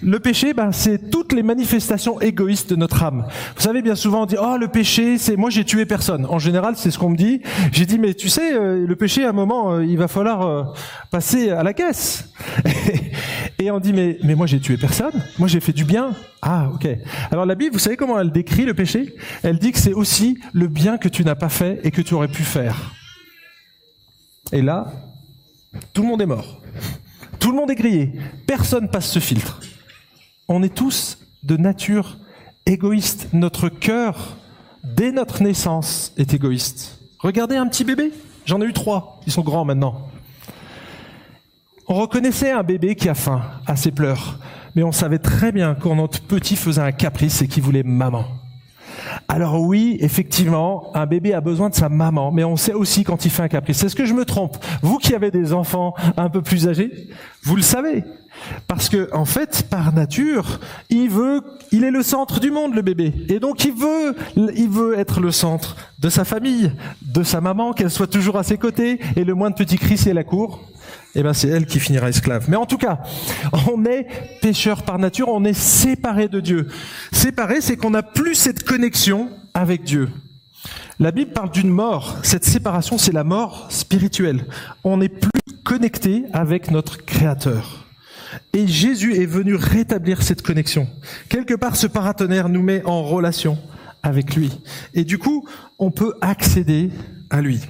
Le 0.01 0.19
péché, 0.19 0.53
ben, 0.53 0.71
c'est 0.71 1.11
toutes 1.11 1.33
les 1.33 1.43
manifestations 1.43 2.19
égoïstes 2.21 2.69
de 2.69 2.75
notre 2.75 3.03
âme. 3.03 3.27
Vous 3.55 3.61
savez, 3.61 3.81
bien 3.81 3.95
souvent, 3.95 4.23
on 4.23 4.25
dit, 4.25 4.37
oh, 4.39 4.57
le 4.57 4.69
péché, 4.69 5.17
c'est 5.17 5.35
moi, 5.35 5.49
j'ai 5.49 5.65
tué 5.65 5.85
personne. 5.85 6.25
En 6.25 6.39
général, 6.39 6.75
c'est 6.77 6.89
ce 6.89 6.97
qu'on 6.97 7.09
me 7.09 7.17
dit. 7.17 7.41
J'ai 7.71 7.85
dit, 7.85 7.99
mais 7.99 8.13
tu 8.13 8.29
sais, 8.29 8.53
euh, 8.53 8.85
le 8.85 8.95
péché, 8.95 9.25
à 9.25 9.29
un 9.29 9.33
moment, 9.33 9.73
euh, 9.73 9.85
il 9.85 9.97
va 9.97 10.07
falloir 10.07 10.41
euh, 10.41 10.63
passer 11.11 11.51
à 11.51 11.63
la 11.63 11.73
caisse. 11.73 12.29
Et 13.65 13.71
on 13.71 13.79
dit, 13.79 13.93
mais, 13.93 14.35
moi, 14.35 14.45
j'ai 14.45 14.59
tué 14.59 14.77
personne. 14.77 15.23
Moi, 15.39 15.47
j'ai 15.47 15.59
fait 15.59 15.73
du 15.73 15.85
bien. 15.85 16.13
Ah, 16.39 16.69
ok. 16.71 16.87
Alors, 17.31 17.47
la 17.47 17.55
Bible, 17.55 17.73
vous 17.73 17.79
savez 17.79 17.97
comment 17.97 18.19
elle 18.19 18.31
décrit 18.31 18.63
le 18.63 18.75
péché? 18.75 19.15
Elle 19.41 19.57
dit 19.57 19.71
que 19.71 19.79
c'est 19.79 19.93
aussi 19.93 20.37
le 20.53 20.67
bien 20.67 20.99
que 20.99 21.09
tu 21.09 21.25
n'as 21.25 21.33
pas 21.33 21.49
fait 21.49 21.79
et 21.83 21.89
que 21.89 22.03
tu 22.03 22.13
aurais 22.13 22.27
pu 22.27 22.43
faire. 22.43 22.93
Et 24.51 24.61
là, 24.61 24.93
tout 25.93 26.03
le 26.03 26.09
monde 26.09 26.21
est 26.21 26.27
mort. 26.27 26.61
Tout 27.39 27.49
le 27.49 27.57
monde 27.57 27.71
est 27.71 27.75
grillé. 27.75 28.13
Personne 28.45 28.87
passe 28.87 29.09
ce 29.09 29.17
filtre. 29.17 29.59
On 30.47 30.61
est 30.61 30.75
tous 30.75 31.17
de 31.41 31.57
nature 31.57 32.19
égoïste. 32.67 33.29
Notre 33.33 33.69
cœur, 33.69 34.37
dès 34.83 35.11
notre 35.11 35.41
naissance, 35.41 36.13
est 36.17 36.35
égoïste. 36.35 36.99
Regardez 37.17 37.55
un 37.55 37.65
petit 37.65 37.83
bébé. 37.83 38.11
J'en 38.45 38.61
ai 38.61 38.65
eu 38.65 38.73
trois. 38.73 39.19
Ils 39.25 39.33
sont 39.33 39.41
grands 39.41 39.65
maintenant. 39.65 40.07
On 41.87 41.93
reconnaissait 41.93 42.51
un 42.51 42.63
bébé 42.63 42.95
qui 42.95 43.09
a 43.09 43.13
faim 43.13 43.43
à 43.67 43.75
ses 43.75 43.91
pleurs. 43.91 44.39
Mais 44.75 44.81
on 44.81 44.91
savait 44.91 45.19
très 45.19 45.51
bien 45.51 45.75
quand 45.75 45.95
notre 45.95 46.19
petit 46.21 46.55
faisait 46.55 46.81
un 46.81 46.91
caprice 46.91 47.43
et 47.43 47.47
qu'il 47.47 47.61
voulait 47.61 47.83
maman. 47.83 48.25
Alors 49.27 49.61
oui, 49.61 49.97
effectivement, 50.01 50.89
un 50.95 51.05
bébé 51.05 51.33
a 51.33 51.41
besoin 51.41 51.69
de 51.69 51.75
sa 51.75 51.89
maman, 51.89 52.31
mais 52.31 52.43
on 52.43 52.55
sait 52.55 52.73
aussi 52.73 53.03
quand 53.03 53.25
il 53.25 53.31
fait 53.31 53.43
un 53.43 53.47
caprice. 53.47 53.83
Est-ce 53.83 53.95
que 53.95 54.05
je 54.05 54.13
me 54.15 54.25
trompe 54.25 54.57
Vous 54.81 54.97
qui 54.97 55.13
avez 55.13 55.29
des 55.29 55.53
enfants 55.53 55.93
un 56.17 56.29
peu 56.29 56.41
plus 56.41 56.67
âgés, 56.67 56.91
vous 57.43 57.55
le 57.55 57.61
savez. 57.61 58.03
Parce 58.67 58.89
que, 58.89 59.09
en 59.13 59.25
fait, 59.25 59.67
par 59.69 59.93
nature, 59.93 60.59
il 60.89 61.09
veut, 61.09 61.41
il 61.71 61.83
est 61.83 61.91
le 61.91 62.03
centre 62.03 62.39
du 62.39 62.51
monde, 62.51 62.73
le 62.73 62.81
bébé. 62.81 63.13
Et 63.29 63.39
donc, 63.39 63.63
il 63.63 63.73
veut, 63.73 64.15
il 64.35 64.69
veut 64.69 64.97
être 64.97 65.21
le 65.21 65.31
centre 65.31 65.75
de 65.99 66.09
sa 66.09 66.25
famille, 66.25 66.71
de 67.01 67.23
sa 67.23 67.41
maman, 67.41 67.73
qu'elle 67.73 67.91
soit 67.91 68.07
toujours 68.07 68.37
à 68.37 68.43
ses 68.43 68.57
côtés. 68.57 68.99
Et 69.15 69.23
le 69.23 69.35
moins 69.35 69.51
de 69.51 69.55
petits 69.55 69.77
cris, 69.77 69.97
c'est 69.97 70.13
la 70.13 70.23
cour 70.23 70.61
eh 71.15 71.23
ben 71.23 71.33
c'est 71.33 71.47
elle 71.47 71.65
qui 71.65 71.79
finira 71.79 72.09
esclave. 72.09 72.45
Mais 72.49 72.57
en 72.57 72.65
tout 72.65 72.77
cas, 72.77 72.99
on 73.67 73.85
est 73.85 74.07
pécheur 74.41 74.83
par 74.83 74.99
nature, 74.99 75.29
on 75.29 75.43
est 75.45 75.53
séparé 75.53 76.27
de 76.27 76.39
Dieu. 76.39 76.67
Séparé, 77.11 77.61
c'est 77.61 77.77
qu'on 77.77 77.91
n'a 77.91 78.03
plus 78.03 78.35
cette 78.35 78.63
connexion 78.63 79.29
avec 79.53 79.83
Dieu. 79.83 80.09
La 80.99 81.11
Bible 81.11 81.31
parle 81.31 81.51
d'une 81.51 81.69
mort. 81.69 82.17
Cette 82.23 82.45
séparation, 82.45 82.97
c'est 82.97 83.11
la 83.11 83.23
mort 83.23 83.67
spirituelle. 83.69 84.45
On 84.83 84.97
n'est 84.97 85.09
plus 85.09 85.29
connecté 85.63 86.23
avec 86.33 86.71
notre 86.71 87.05
Créateur. 87.05 87.85
Et 88.53 88.67
Jésus 88.67 89.15
est 89.15 89.25
venu 89.25 89.55
rétablir 89.55 90.21
cette 90.21 90.41
connexion. 90.41 90.87
Quelque 91.29 91.53
part, 91.53 91.75
ce 91.75 91.87
paratonnerre 91.87 92.49
nous 92.49 92.61
met 92.61 92.83
en 92.85 93.03
relation 93.03 93.57
avec 94.03 94.35
lui. 94.35 94.51
Et 94.93 95.03
du 95.03 95.17
coup, 95.17 95.47
on 95.79 95.91
peut 95.91 96.13
accéder 96.21 96.89
à 97.29 97.41
lui. 97.41 97.61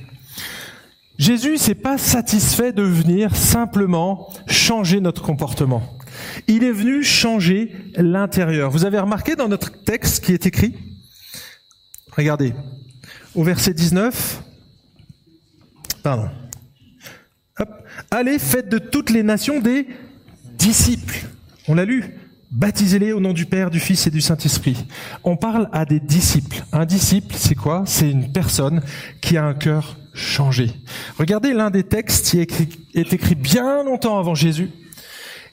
Jésus 1.18 1.58
s'est 1.58 1.76
pas 1.76 1.98
satisfait 1.98 2.74
de 2.74 2.84
venir 2.84 3.36
simplement 3.36 4.30
changer 4.48 5.00
notre 5.00 5.22
comportement. 5.22 5.82
Il 6.48 6.64
est 6.64 6.72
venu 6.72 7.04
changer 7.04 7.76
l'intérieur. 7.96 8.70
Vous 8.70 8.86
avez 8.86 9.00
remarqué 9.00 9.36
dans 9.36 9.48
notre 9.48 9.84
texte 9.84 10.24
qui 10.26 10.34
est 10.34 10.46
écrit? 10.46 10.76
Regardez, 12.12 12.54
au 13.34 13.44
verset 13.44 13.74
19, 13.74 14.44
pardon. 16.04 16.30
Allez, 18.12 18.40
faites 18.40 18.70
de 18.70 18.78
toutes 18.78 19.10
les 19.10 19.24
nations 19.24 19.60
des 19.60 19.88
disciples. 20.58 21.28
On 21.68 21.76
l'a 21.76 21.86
lu. 21.86 22.25
Baptisez-les 22.56 23.12
au 23.12 23.20
nom 23.20 23.34
du 23.34 23.46
Père, 23.46 23.70
du 23.70 23.82
Fils 23.82 24.08
et 24.08 24.12
du 24.12 24.22
Saint-Esprit. 24.22 24.86
On 25.26 25.36
parle 25.36 25.68
à 25.74 25.84
des 25.84 26.00
disciples. 26.00 26.64
Un 26.72 26.86
disciple, 26.86 27.36
c'est 27.38 27.54
quoi? 27.54 27.84
C'est 27.86 28.10
une 28.10 28.32
personne 28.32 28.82
qui 29.20 29.36
a 29.36 29.44
un 29.44 29.54
cœur 29.54 29.98
changé. 30.14 30.72
Regardez 31.20 31.52
l'un 31.52 31.70
des 31.70 31.84
textes 31.84 32.30
qui 32.30 32.40
est 32.40 33.14
écrit, 33.14 33.36
bien 33.36 33.84
longtemps 33.84 34.18
avant 34.18 34.36
Jésus, 34.36 34.70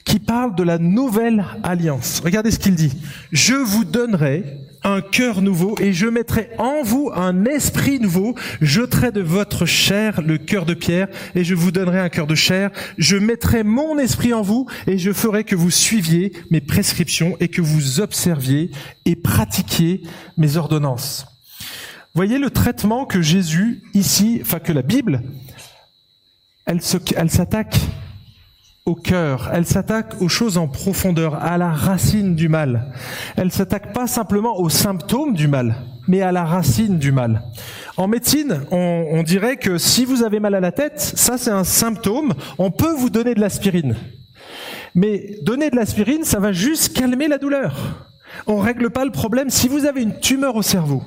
qui 0.05 0.19
parle 0.19 0.55
de 0.55 0.63
la 0.63 0.77
nouvelle 0.77 1.43
alliance. 1.61 2.21
Regardez 2.23 2.51
ce 2.51 2.59
qu'il 2.59 2.75
dit. 2.75 2.93
Je 3.33 3.55
vous 3.55 3.83
donnerai 3.83 4.59
un 4.83 5.01
cœur 5.01 5.41
nouveau 5.41 5.75
et 5.79 5.93
je 5.93 6.07
mettrai 6.07 6.49
en 6.57 6.83
vous 6.83 7.11
un 7.13 7.45
esprit 7.45 7.99
nouveau. 7.99 8.35
Je 8.61 8.83
Jeterai 8.83 9.13
de 9.13 9.21
votre 9.21 9.65
chair 9.65 10.21
le 10.21 10.37
cœur 10.37 10.65
de 10.65 10.73
pierre 10.73 11.07
et 11.35 11.45
je 11.45 11.55
vous 11.55 11.71
donnerai 11.71 11.99
un 11.99 12.09
cœur 12.09 12.27
de 12.27 12.35
chair. 12.35 12.69
Je 12.97 13.15
mettrai 13.15 13.63
mon 13.63 13.97
esprit 13.97 14.33
en 14.33 14.41
vous 14.41 14.67
et 14.87 14.97
je 14.97 15.13
ferai 15.13 15.45
que 15.45 15.55
vous 15.55 15.71
suiviez 15.71 16.33
mes 16.51 16.59
prescriptions 16.59 17.37
et 17.39 17.47
que 17.47 17.61
vous 17.61 18.01
observiez 18.01 18.71
et 19.05 19.15
pratiquiez 19.15 20.01
mes 20.37 20.57
ordonnances. 20.57 21.25
Voyez 22.13 22.39
le 22.39 22.49
traitement 22.49 23.05
que 23.05 23.21
Jésus 23.21 23.83
ici, 23.93 24.39
enfin 24.41 24.59
que 24.59 24.73
la 24.73 24.81
Bible, 24.81 25.21
elle 26.65 26.81
s'attaque 26.81 27.79
au 28.85 28.95
cœur, 28.95 29.49
elle 29.53 29.65
s'attaque 29.65 30.21
aux 30.21 30.27
choses 30.27 30.57
en 30.57 30.67
profondeur, 30.67 31.35
à 31.35 31.57
la 31.57 31.71
racine 31.71 32.35
du 32.35 32.49
mal. 32.49 32.91
Elle 33.37 33.51
s'attaque 33.51 33.93
pas 33.93 34.07
simplement 34.07 34.59
aux 34.59 34.69
symptômes 34.69 35.33
du 35.33 35.47
mal, 35.47 35.75
mais 36.07 36.21
à 36.21 36.33
la 36.33 36.43
racine 36.43 36.99
du 36.99 37.13
mal. 37.13 37.43
En 37.95 38.09
médecine, 38.09 38.61
on, 38.71 39.05
on 39.11 39.23
dirait 39.23 39.55
que 39.55 39.77
si 39.77 40.03
vous 40.03 40.21
avez 40.21 40.41
mal 40.41 40.53
à 40.53 40.59
la 40.59 40.73
tête, 40.73 40.99
ça 40.99 41.37
c'est 41.37 41.51
un 41.51 41.63
symptôme, 41.63 42.33
on 42.57 42.71
peut 42.71 42.93
vous 42.93 43.09
donner 43.09 43.35
de 43.35 43.39
l'aspirine. 43.39 43.95
Mais 44.95 45.37
donner 45.43 45.69
de 45.69 45.77
l'aspirine, 45.77 46.25
ça 46.25 46.39
va 46.39 46.51
juste 46.51 46.93
calmer 46.93 47.29
la 47.29 47.37
douleur. 47.37 48.09
On 48.47 48.57
règle 48.57 48.89
pas 48.89 49.05
le 49.05 49.11
problème. 49.11 49.49
Si 49.49 49.69
vous 49.69 49.85
avez 49.85 50.01
une 50.01 50.19
tumeur 50.19 50.55
au 50.55 50.61
cerveau, 50.61 51.03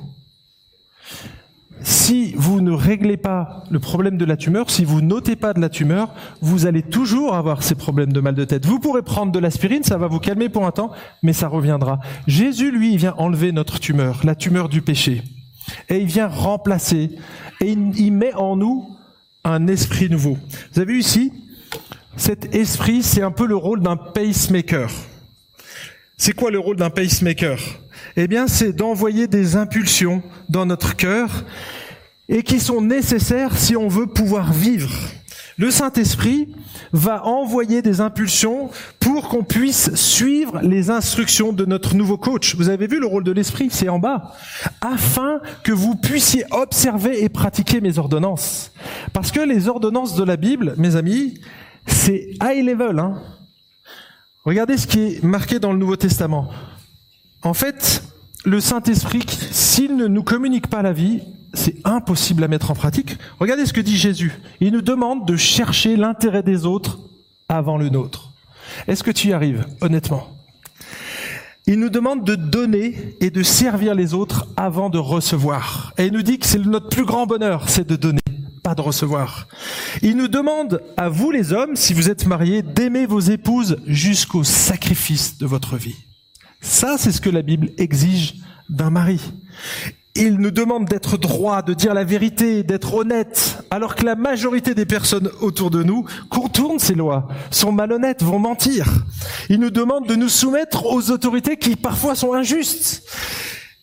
si 1.87 2.33
vous 2.35 2.59
ne 2.59 2.71
réglez 2.71 3.15
pas 3.15 3.63
le 3.71 3.79
problème 3.79 4.17
de 4.17 4.25
la 4.25 4.35
tumeur, 4.35 4.69
si 4.69 4.83
vous 4.83 4.99
notez 4.99 5.37
pas 5.37 5.53
de 5.53 5.61
la 5.61 5.69
tumeur, 5.69 6.13
vous 6.41 6.65
allez 6.65 6.81
toujours 6.81 7.33
avoir 7.33 7.63
ces 7.63 7.75
problèmes 7.75 8.11
de 8.11 8.19
mal 8.19 8.35
de 8.35 8.43
tête. 8.43 8.65
Vous 8.65 8.79
pourrez 8.79 9.03
prendre 9.03 9.31
de 9.31 9.39
l'aspirine, 9.39 9.83
ça 9.83 9.97
va 9.97 10.07
vous 10.07 10.19
calmer 10.19 10.49
pour 10.49 10.65
un 10.65 10.71
temps, 10.71 10.91
mais 11.23 11.31
ça 11.31 11.47
reviendra. 11.47 11.99
Jésus, 12.27 12.71
lui, 12.71 12.91
il 12.91 12.97
vient 12.97 13.13
enlever 13.17 13.53
notre 13.53 13.79
tumeur, 13.79 14.19
la 14.25 14.35
tumeur 14.35 14.67
du 14.67 14.81
péché. 14.81 15.23
Et 15.87 15.99
il 15.99 16.07
vient 16.07 16.27
remplacer, 16.27 17.11
et 17.61 17.71
il 17.71 18.11
met 18.11 18.33
en 18.33 18.57
nous 18.57 18.97
un 19.45 19.67
esprit 19.67 20.09
nouveau. 20.09 20.37
Vous 20.73 20.81
avez 20.81 20.91
vu 20.91 20.99
ici, 20.99 21.31
cet 22.17 22.53
esprit, 22.53 23.01
c'est 23.01 23.21
un 23.21 23.31
peu 23.31 23.47
le 23.47 23.55
rôle 23.55 23.79
d'un 23.79 23.95
pacemaker. 23.95 24.89
C'est 26.17 26.33
quoi 26.33 26.51
le 26.51 26.59
rôle 26.59 26.75
d'un 26.75 26.89
pacemaker? 26.89 27.59
Eh 28.17 28.27
bien, 28.27 28.47
c'est 28.47 28.73
d'envoyer 28.73 29.27
des 29.27 29.55
impulsions 29.55 30.21
dans 30.49 30.65
notre 30.65 30.95
cœur 30.95 31.45
et 32.29 32.43
qui 32.43 32.59
sont 32.59 32.81
nécessaires 32.81 33.57
si 33.57 33.75
on 33.75 33.87
veut 33.87 34.07
pouvoir 34.07 34.51
vivre. 34.53 34.91
Le 35.57 35.71
Saint-Esprit 35.71 36.49
va 36.93 37.25
envoyer 37.25 37.81
des 37.81 37.99
impulsions 37.99 38.69
pour 38.99 39.27
qu'on 39.27 39.43
puisse 39.43 39.95
suivre 39.95 40.59
les 40.61 40.91
instructions 40.91 41.51
de 41.51 41.65
notre 41.65 41.95
nouveau 41.95 42.17
coach. 42.17 42.55
Vous 42.55 42.69
avez 42.69 42.85
vu 42.85 42.99
le 42.99 43.07
rôle 43.07 43.23
de 43.23 43.31
l'Esprit, 43.31 43.69
c'est 43.71 43.89
en 43.89 43.97
bas. 43.97 44.35
Afin 44.81 45.39
que 45.63 45.71
vous 45.71 45.95
puissiez 45.95 46.43
observer 46.51 47.23
et 47.23 47.29
pratiquer 47.29 47.81
mes 47.81 47.97
ordonnances. 47.97 48.71
Parce 49.13 49.31
que 49.31 49.39
les 49.39 49.67
ordonnances 49.67 50.15
de 50.15 50.23
la 50.23 50.37
Bible, 50.37 50.75
mes 50.77 50.95
amis, 50.95 51.39
c'est 51.87 52.33
high 52.43 52.63
level. 52.63 52.99
Hein 52.99 53.15
Regardez 54.45 54.77
ce 54.77 54.85
qui 54.85 54.99
est 54.99 55.23
marqué 55.23 55.57
dans 55.57 55.71
le 55.71 55.79
Nouveau 55.79 55.95
Testament. 55.95 56.51
En 57.41 57.55
fait, 57.55 58.03
le 58.47 58.61
Saint-Esprit, 58.61 59.25
s'il 59.51 59.97
ne 59.97 60.07
nous 60.07 60.23
communique 60.23 60.67
pas 60.67 60.81
la 60.81 60.93
vie, 60.93 61.19
c'est 61.53 61.75
impossible 61.85 62.45
à 62.45 62.47
mettre 62.47 62.71
en 62.71 62.75
pratique. 62.75 63.17
Regardez 63.41 63.65
ce 63.65 63.73
que 63.73 63.81
dit 63.81 63.97
Jésus. 63.97 64.31
Il 64.61 64.71
nous 64.71 64.81
demande 64.81 65.27
de 65.27 65.35
chercher 65.35 65.97
l'intérêt 65.97 66.43
des 66.43 66.65
autres 66.65 66.97
avant 67.49 67.77
le 67.77 67.89
nôtre. 67.89 68.31
Est-ce 68.87 69.03
que 69.03 69.11
tu 69.11 69.27
y 69.27 69.33
arrives, 69.33 69.65
honnêtement? 69.81 70.29
Il 71.65 71.77
nous 71.79 71.89
demande 71.89 72.23
de 72.23 72.35
donner 72.35 73.17
et 73.19 73.31
de 73.31 73.43
servir 73.43 73.95
les 73.95 74.13
autres 74.13 74.47
avant 74.55 74.89
de 74.89 74.97
recevoir. 74.97 75.93
Et 75.97 76.05
il 76.05 76.13
nous 76.13 76.21
dit 76.21 76.39
que 76.39 76.45
c'est 76.45 76.59
notre 76.59 76.87
plus 76.87 77.03
grand 77.03 77.25
bonheur, 77.27 77.67
c'est 77.67 77.85
de 77.85 77.97
donner 77.97 78.21
de 78.75 78.81
recevoir. 78.81 79.47
Il 80.01 80.17
nous 80.17 80.27
demande 80.27 80.81
à 80.97 81.09
vous 81.09 81.31
les 81.31 81.53
hommes, 81.53 81.75
si 81.75 81.93
vous 81.93 82.09
êtes 82.09 82.25
mariés, 82.25 82.61
d'aimer 82.61 83.05
vos 83.05 83.19
épouses 83.19 83.77
jusqu'au 83.85 84.43
sacrifice 84.43 85.37
de 85.37 85.45
votre 85.45 85.77
vie. 85.77 85.95
Ça, 86.61 86.97
c'est 86.97 87.11
ce 87.11 87.21
que 87.21 87.29
la 87.29 87.41
Bible 87.41 87.69
exige 87.77 88.35
d'un 88.69 88.89
mari. 88.89 89.21
Il 90.15 90.37
nous 90.37 90.49
demande 90.49 90.85
d'être 90.85 91.17
droit, 91.17 91.61
de 91.61 91.75
dire 91.75 91.93
la 91.93 92.03
vérité, 92.03 92.63
d'être 92.63 92.95
honnête, 92.95 93.63
alors 93.69 93.95
que 93.95 94.03
la 94.03 94.15
majorité 94.15 94.73
des 94.73 94.87
personnes 94.87 95.29
autour 95.41 95.69
de 95.69 95.83
nous 95.83 96.05
contournent 96.29 96.79
ces 96.79 96.95
lois, 96.95 97.27
sont 97.51 97.71
malhonnêtes, 97.71 98.23
vont 98.23 98.39
mentir. 98.39 98.87
Il 99.49 99.59
nous 99.59 99.69
demande 99.69 100.07
de 100.07 100.15
nous 100.15 100.29
soumettre 100.29 100.87
aux 100.87 101.11
autorités 101.11 101.57
qui 101.57 101.75
parfois 101.75 102.15
sont 102.15 102.33
injustes. 102.33 103.03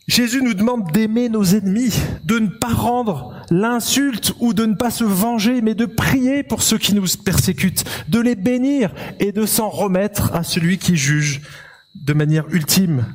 Jésus 0.08 0.42
nous 0.42 0.54
demande 0.54 0.90
d'aimer 0.92 1.28
nos 1.28 1.44
ennemis, 1.44 1.94
de 2.24 2.38
ne 2.38 2.48
pas 2.48 2.74
rendre 2.74 3.32
l'insulte 3.50 4.34
ou 4.40 4.52
de 4.52 4.66
ne 4.66 4.74
pas 4.74 4.90
se 4.90 5.04
venger, 5.04 5.62
mais 5.62 5.74
de 5.74 5.86
prier 5.86 6.42
pour 6.42 6.62
ceux 6.62 6.78
qui 6.78 6.94
nous 6.94 7.06
persécutent, 7.24 7.84
de 8.08 8.18
les 8.18 8.34
bénir 8.34 8.92
et 9.20 9.32
de 9.32 9.46
s'en 9.46 9.70
remettre 9.70 10.34
à 10.34 10.42
celui 10.42 10.78
qui 10.78 10.96
juge 10.96 11.42
de 12.04 12.12
manière 12.12 12.44
ultime. 12.50 13.06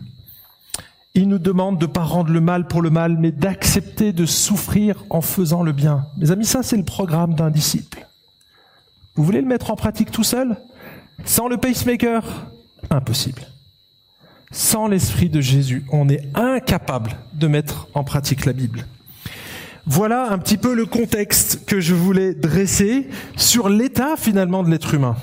Il 1.14 1.28
nous 1.28 1.40
demande 1.40 1.80
de 1.80 1.86
ne 1.86 1.92
pas 1.92 2.04
rendre 2.04 2.32
le 2.32 2.42
mal 2.42 2.68
pour 2.68 2.82
le 2.82 2.90
mal, 2.90 3.18
mais 3.18 3.32
d'accepter 3.32 4.14
de 4.14 4.26
souffrir 4.26 5.06
en 5.10 5.22
faisant 5.22 5.64
le 5.64 5.72
bien. 5.72 6.08
Mes 6.18 6.32
amis, 6.32 6.46
ça 6.46 6.64
c'est 6.64 6.78
le 6.78 6.84
programme 6.84 7.36
d'un 7.36 7.50
disciple. 7.50 8.08
Vous 9.16 9.24
voulez 9.24 9.42
le 9.42 9.48
mettre 9.48 9.72
en 9.72 9.76
pratique 9.76 10.12
tout 10.12 10.24
seul? 10.24 10.58
Sans 11.26 11.48
le 11.48 11.58
pacemaker? 11.58 12.24
Impossible. 12.90 13.42
Sans 14.52 14.88
l'Esprit 14.88 15.30
de 15.30 15.42
Jésus, 15.42 15.86
on 15.92 16.10
est 16.10 16.28
incapable 16.36 17.12
de 17.34 17.48
mettre 17.48 17.88
en 17.94 18.04
pratique 18.04 18.46
la 18.46 18.54
Bible. 18.54 18.86
Voilà 19.86 20.32
un 20.32 20.38
petit 20.38 20.58
peu 20.58 20.74
le 20.74 20.86
contexte 20.86 21.66
que 21.66 21.80
je 21.80 21.94
voulais 21.94 22.34
dresser 22.34 23.08
sur 23.36 23.70
l'état 23.70 24.16
finalement 24.18 24.64
de 24.64 24.70
l'être 24.70 24.94
humain. 24.94 25.16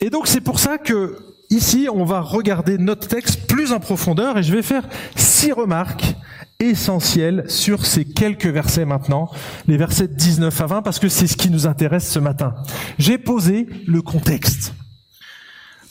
Et 0.00 0.10
donc 0.10 0.26
c'est 0.26 0.40
pour 0.40 0.58
ça 0.58 0.78
que 0.78 1.29
ici 1.50 1.88
on 1.92 2.04
va 2.04 2.20
regarder 2.20 2.78
notre 2.78 3.08
texte 3.08 3.46
plus 3.46 3.72
en 3.72 3.80
profondeur 3.80 4.38
et 4.38 4.42
je 4.42 4.52
vais 4.54 4.62
faire 4.62 4.88
six 5.16 5.52
remarques 5.52 6.14
essentielles 6.60 7.44
sur 7.48 7.86
ces 7.86 8.04
quelques 8.04 8.46
versets 8.46 8.84
maintenant, 8.84 9.30
les 9.66 9.76
versets 9.76 10.08
19 10.08 10.60
à 10.60 10.66
20 10.66 10.82
parce 10.82 10.98
que 10.98 11.08
c'est 11.08 11.26
ce 11.26 11.36
qui 11.36 11.50
nous 11.50 11.66
intéresse 11.66 12.10
ce 12.10 12.18
matin. 12.18 12.54
J'ai 12.98 13.18
posé 13.18 13.66
le 13.86 14.02
contexte. 14.02 14.74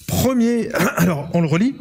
Premier, 0.07 0.69
alors 0.97 1.29
on 1.33 1.41
le 1.41 1.47
relit. 1.47 1.75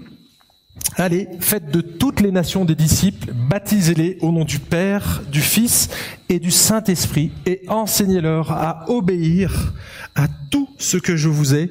Allez, 0.97 1.29
faites 1.41 1.71
de 1.71 1.81
toutes 1.81 2.21
les 2.21 2.33
nations 2.33 2.65
des 2.65 2.75
disciples, 2.75 3.33
baptisez-les 3.33 4.19
au 4.21 4.33
nom 4.33 4.45
du 4.45 4.59
Père, 4.59 5.23
du 5.31 5.41
Fils 5.41 5.91
et 6.29 6.39
du 6.39 6.51
Saint-Esprit, 6.51 7.33
et 7.47 7.63
enseignez-leur 7.69 8.53
à 8.53 8.85
obéir 8.89 9.73
à 10.15 10.27
tout 10.51 10.69
ce 10.79 10.97
que 10.97 11.17
je 11.17 11.29
vous 11.29 11.55
ai 11.55 11.71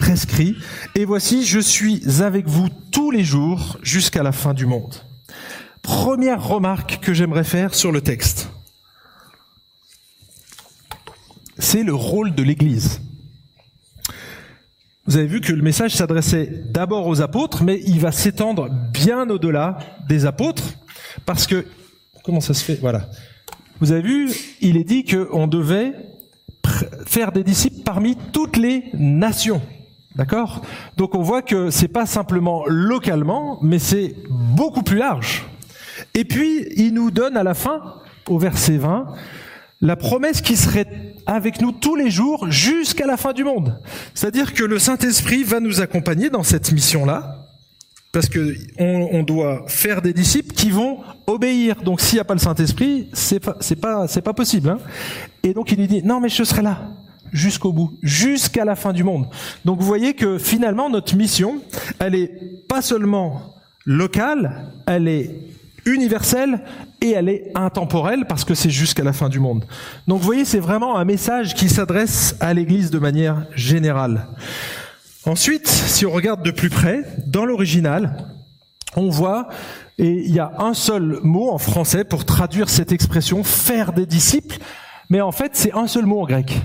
prescrit. 0.00 0.56
Et 0.96 1.04
voici, 1.04 1.44
je 1.44 1.60
suis 1.60 2.22
avec 2.22 2.48
vous 2.48 2.68
tous 2.90 3.12
les 3.12 3.22
jours 3.22 3.78
jusqu'à 3.82 4.24
la 4.24 4.32
fin 4.32 4.54
du 4.54 4.66
monde. 4.66 4.96
Première 5.82 6.44
remarque 6.44 6.98
que 7.00 7.14
j'aimerais 7.14 7.44
faire 7.44 7.74
sur 7.74 7.92
le 7.92 8.00
texte. 8.00 8.50
C'est 11.58 11.84
le 11.84 11.94
rôle 11.94 12.34
de 12.34 12.42
l'Église. 12.42 13.00
Vous 15.06 15.16
avez 15.16 15.26
vu 15.26 15.40
que 15.40 15.52
le 15.52 15.62
message 15.62 15.94
s'adressait 15.94 16.64
d'abord 16.70 17.06
aux 17.06 17.20
apôtres, 17.20 17.62
mais 17.62 17.80
il 17.86 18.00
va 18.00 18.12
s'étendre 18.12 18.68
bien 18.92 19.28
au-delà 19.28 19.78
des 20.08 20.24
apôtres, 20.24 20.64
parce 21.26 21.46
que 21.46 21.66
comment 22.24 22.40
ça 22.40 22.54
se 22.54 22.64
fait? 22.64 22.76
Voilà. 22.80 23.10
Vous 23.80 23.92
avez 23.92 24.02
vu, 24.02 24.30
il 24.60 24.76
est 24.76 24.84
dit 24.84 25.04
qu'on 25.04 25.46
devait 25.46 25.92
faire 27.06 27.32
des 27.32 27.44
disciples 27.44 27.82
parmi 27.82 28.16
toutes 28.32 28.56
les 28.56 28.84
nations. 28.94 29.60
D'accord? 30.16 30.62
Donc 30.96 31.14
on 31.14 31.22
voit 31.22 31.42
que 31.42 31.70
c'est 31.70 31.88
pas 31.88 32.06
simplement 32.06 32.64
localement, 32.66 33.58
mais 33.62 33.78
c'est 33.78 34.16
beaucoup 34.28 34.82
plus 34.82 34.98
large. 34.98 35.46
Et 36.14 36.24
puis 36.24 36.66
il 36.76 36.94
nous 36.94 37.10
donne 37.10 37.36
à 37.36 37.42
la 37.42 37.54
fin, 37.54 37.94
au 38.28 38.38
verset 38.38 38.76
20, 38.76 39.06
la 39.80 39.96
promesse 39.96 40.40
qui 40.40 40.56
serait 40.56 41.14
avec 41.26 41.60
nous 41.60 41.72
tous 41.72 41.94
les 41.96 42.10
jours 42.10 42.50
jusqu'à 42.50 43.06
la 43.06 43.16
fin 43.16 43.32
du 43.32 43.44
monde. 43.44 43.80
C'est-à-dire 44.14 44.52
que 44.52 44.64
le 44.64 44.78
Saint-Esprit 44.78 45.44
va 45.44 45.60
nous 45.60 45.80
accompagner 45.80 46.28
dans 46.28 46.42
cette 46.42 46.72
mission-là, 46.72 47.46
parce 48.12 48.28
que 48.28 48.56
on, 48.78 49.22
doit 49.22 49.62
faire 49.68 50.02
des 50.02 50.12
disciples 50.12 50.52
qui 50.52 50.70
vont 50.70 50.98
obéir. 51.28 51.82
Donc 51.82 52.00
s'il 52.00 52.16
n'y 52.16 52.20
a 52.20 52.24
pas 52.24 52.34
le 52.34 52.40
Saint-Esprit, 52.40 53.08
c'est 53.12 53.38
pas 53.40 54.06
pas 54.08 54.32
possible. 54.32 54.70
Hein. 54.70 54.78
Et 55.44 55.54
donc 55.54 55.70
il 55.70 55.80
nous 55.80 55.86
dit 55.86 56.02
non 56.02 56.20
mais 56.20 56.28
je 56.28 56.42
serai 56.42 56.62
là 56.62 56.88
jusqu'au 57.32 57.72
bout, 57.72 57.98
jusqu'à 58.02 58.64
la 58.64 58.76
fin 58.76 58.92
du 58.92 59.04
monde. 59.04 59.28
Donc 59.64 59.80
vous 59.80 59.86
voyez 59.86 60.14
que 60.14 60.38
finalement 60.38 60.90
notre 60.90 61.16
mission, 61.16 61.60
elle 61.98 62.14
est 62.14 62.66
pas 62.68 62.82
seulement 62.82 63.54
locale, 63.86 64.72
elle 64.86 65.08
est 65.08 65.30
universelle 65.86 66.60
et 67.00 67.10
elle 67.10 67.28
est 67.28 67.50
intemporelle 67.54 68.26
parce 68.28 68.44
que 68.44 68.54
c'est 68.54 68.70
jusqu'à 68.70 69.04
la 69.04 69.12
fin 69.12 69.28
du 69.28 69.40
monde. 69.40 69.64
Donc 70.06 70.20
vous 70.20 70.26
voyez, 70.26 70.44
c'est 70.44 70.60
vraiment 70.60 70.96
un 70.96 71.04
message 71.04 71.54
qui 71.54 71.68
s'adresse 71.68 72.36
à 72.40 72.52
l'Église 72.54 72.90
de 72.90 72.98
manière 72.98 73.46
générale. 73.54 74.26
Ensuite, 75.26 75.68
si 75.68 76.06
on 76.06 76.10
regarde 76.10 76.42
de 76.42 76.50
plus 76.50 76.70
près, 76.70 77.04
dans 77.26 77.44
l'original, 77.44 78.26
on 78.96 79.08
voit, 79.08 79.48
et 79.98 80.10
il 80.10 80.34
y 80.34 80.40
a 80.40 80.52
un 80.58 80.74
seul 80.74 81.20
mot 81.22 81.50
en 81.50 81.58
français 81.58 82.04
pour 82.04 82.24
traduire 82.24 82.70
cette 82.70 82.92
expression, 82.92 83.44
faire 83.44 83.92
des 83.92 84.06
disciples, 84.06 84.58
mais 85.10 85.20
en 85.20 85.32
fait 85.32 85.52
c'est 85.54 85.72
un 85.74 85.86
seul 85.86 86.06
mot 86.06 86.22
en 86.22 86.26
grec. 86.26 86.60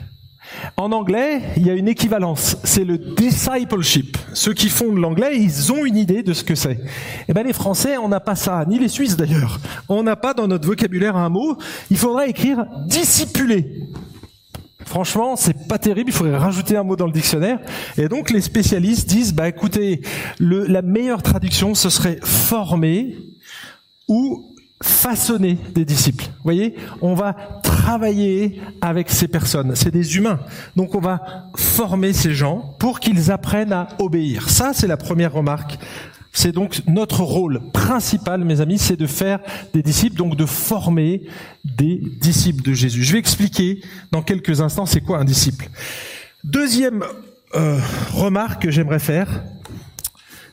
En 0.78 0.92
anglais, 0.92 1.42
il 1.58 1.66
y 1.66 1.70
a 1.70 1.74
une 1.74 1.88
équivalence, 1.88 2.58
c'est 2.64 2.84
le 2.84 2.98
discipleship. 2.98 4.18
Ceux 4.34 4.54
qui 4.54 4.70
font 4.70 4.92
de 4.92 5.00
l'anglais, 5.00 5.38
ils 5.38 5.72
ont 5.72 5.86
une 5.86 5.98
idée 5.98 6.24
de 6.24 6.34
ce 6.34 6.44
que 6.44 6.56
c'est. 6.56 6.80
Eh 7.28 7.34
ben 7.34 7.46
les 7.46 7.54
Français, 7.54 7.98
on 7.98 8.10
n'a 8.10 8.20
pas 8.20 8.36
ça, 8.36 8.66
ni 8.68 8.80
les 8.80 8.88
Suisses 8.88 9.18
d'ailleurs. 9.18 9.60
On 9.90 10.04
n'a 10.04 10.16
pas 10.16 10.34
dans 10.34 10.48
notre 10.48 10.68
vocabulaire 10.68 11.16
un 11.16 11.30
mot. 11.30 11.58
Il 11.90 11.98
faudrait 11.98 12.30
écrire 12.30 12.66
discipuler. 12.88 13.88
Franchement, 14.86 15.36
c'est 15.36 15.68
pas 15.68 15.80
terrible. 15.80 16.12
Il 16.12 16.14
faudrait 16.14 16.38
rajouter 16.38 16.78
un 16.78 16.84
mot 16.84 16.96
dans 16.96 17.08
le 17.08 17.12
dictionnaire. 17.12 17.60
Et 17.98 18.08
donc 18.08 18.30
les 18.30 18.42
spécialistes 18.42 19.10
disent, 19.10 19.34
bah 19.34 19.50
écoutez, 19.50 20.02
la 20.40 20.82
meilleure 20.82 21.24
traduction, 21.24 21.74
ce 21.74 21.90
serait 21.90 22.20
former 22.22 23.18
ou 24.08 24.56
façonner 24.84 25.58
des 25.74 25.86
disciples. 25.86 26.26
Vous 26.26 26.44
voyez, 26.44 26.76
on 27.02 27.16
va 27.16 27.36
travailler 27.86 28.60
avec 28.82 29.12
ces 29.12 29.28
personnes. 29.28 29.76
C'est 29.76 29.92
des 29.92 30.18
humains. 30.18 30.40
Donc 30.76 30.96
on 30.96 31.00
va 31.00 31.52
former 31.56 32.14
ces 32.14 32.34
gens 32.34 32.76
pour 32.80 33.00
qu'ils 33.00 33.32
apprennent 33.32 33.74
à 33.74 33.90
obéir. 34.00 34.50
Ça, 34.50 34.72
c'est 34.74 34.88
la 34.88 34.98
première 34.98 35.34
remarque. 35.34 35.78
C'est 36.34 36.52
donc 36.52 36.82
notre 36.88 37.22
rôle 37.22 37.62
principal, 37.74 38.44
mes 38.44 38.60
amis, 38.60 38.80
c'est 38.80 38.96
de 38.96 39.06
faire 39.06 39.40
des 39.72 39.84
disciples, 39.84 40.18
donc 40.18 40.36
de 40.36 40.48
former 40.48 41.28
des 41.64 42.02
disciples 42.20 42.64
de 42.64 42.74
Jésus. 42.74 43.04
Je 43.04 43.14
vais 43.14 43.20
expliquer 43.20 43.82
dans 44.12 44.24
quelques 44.24 44.62
instants 44.62 44.88
c'est 44.88 45.02
quoi 45.02 45.20
un 45.20 45.26
disciple. 45.26 45.70
Deuxième 46.44 47.04
euh, 47.54 47.80
remarque 48.14 48.64
que 48.64 48.72
j'aimerais 48.72 49.00
faire, 49.00 49.44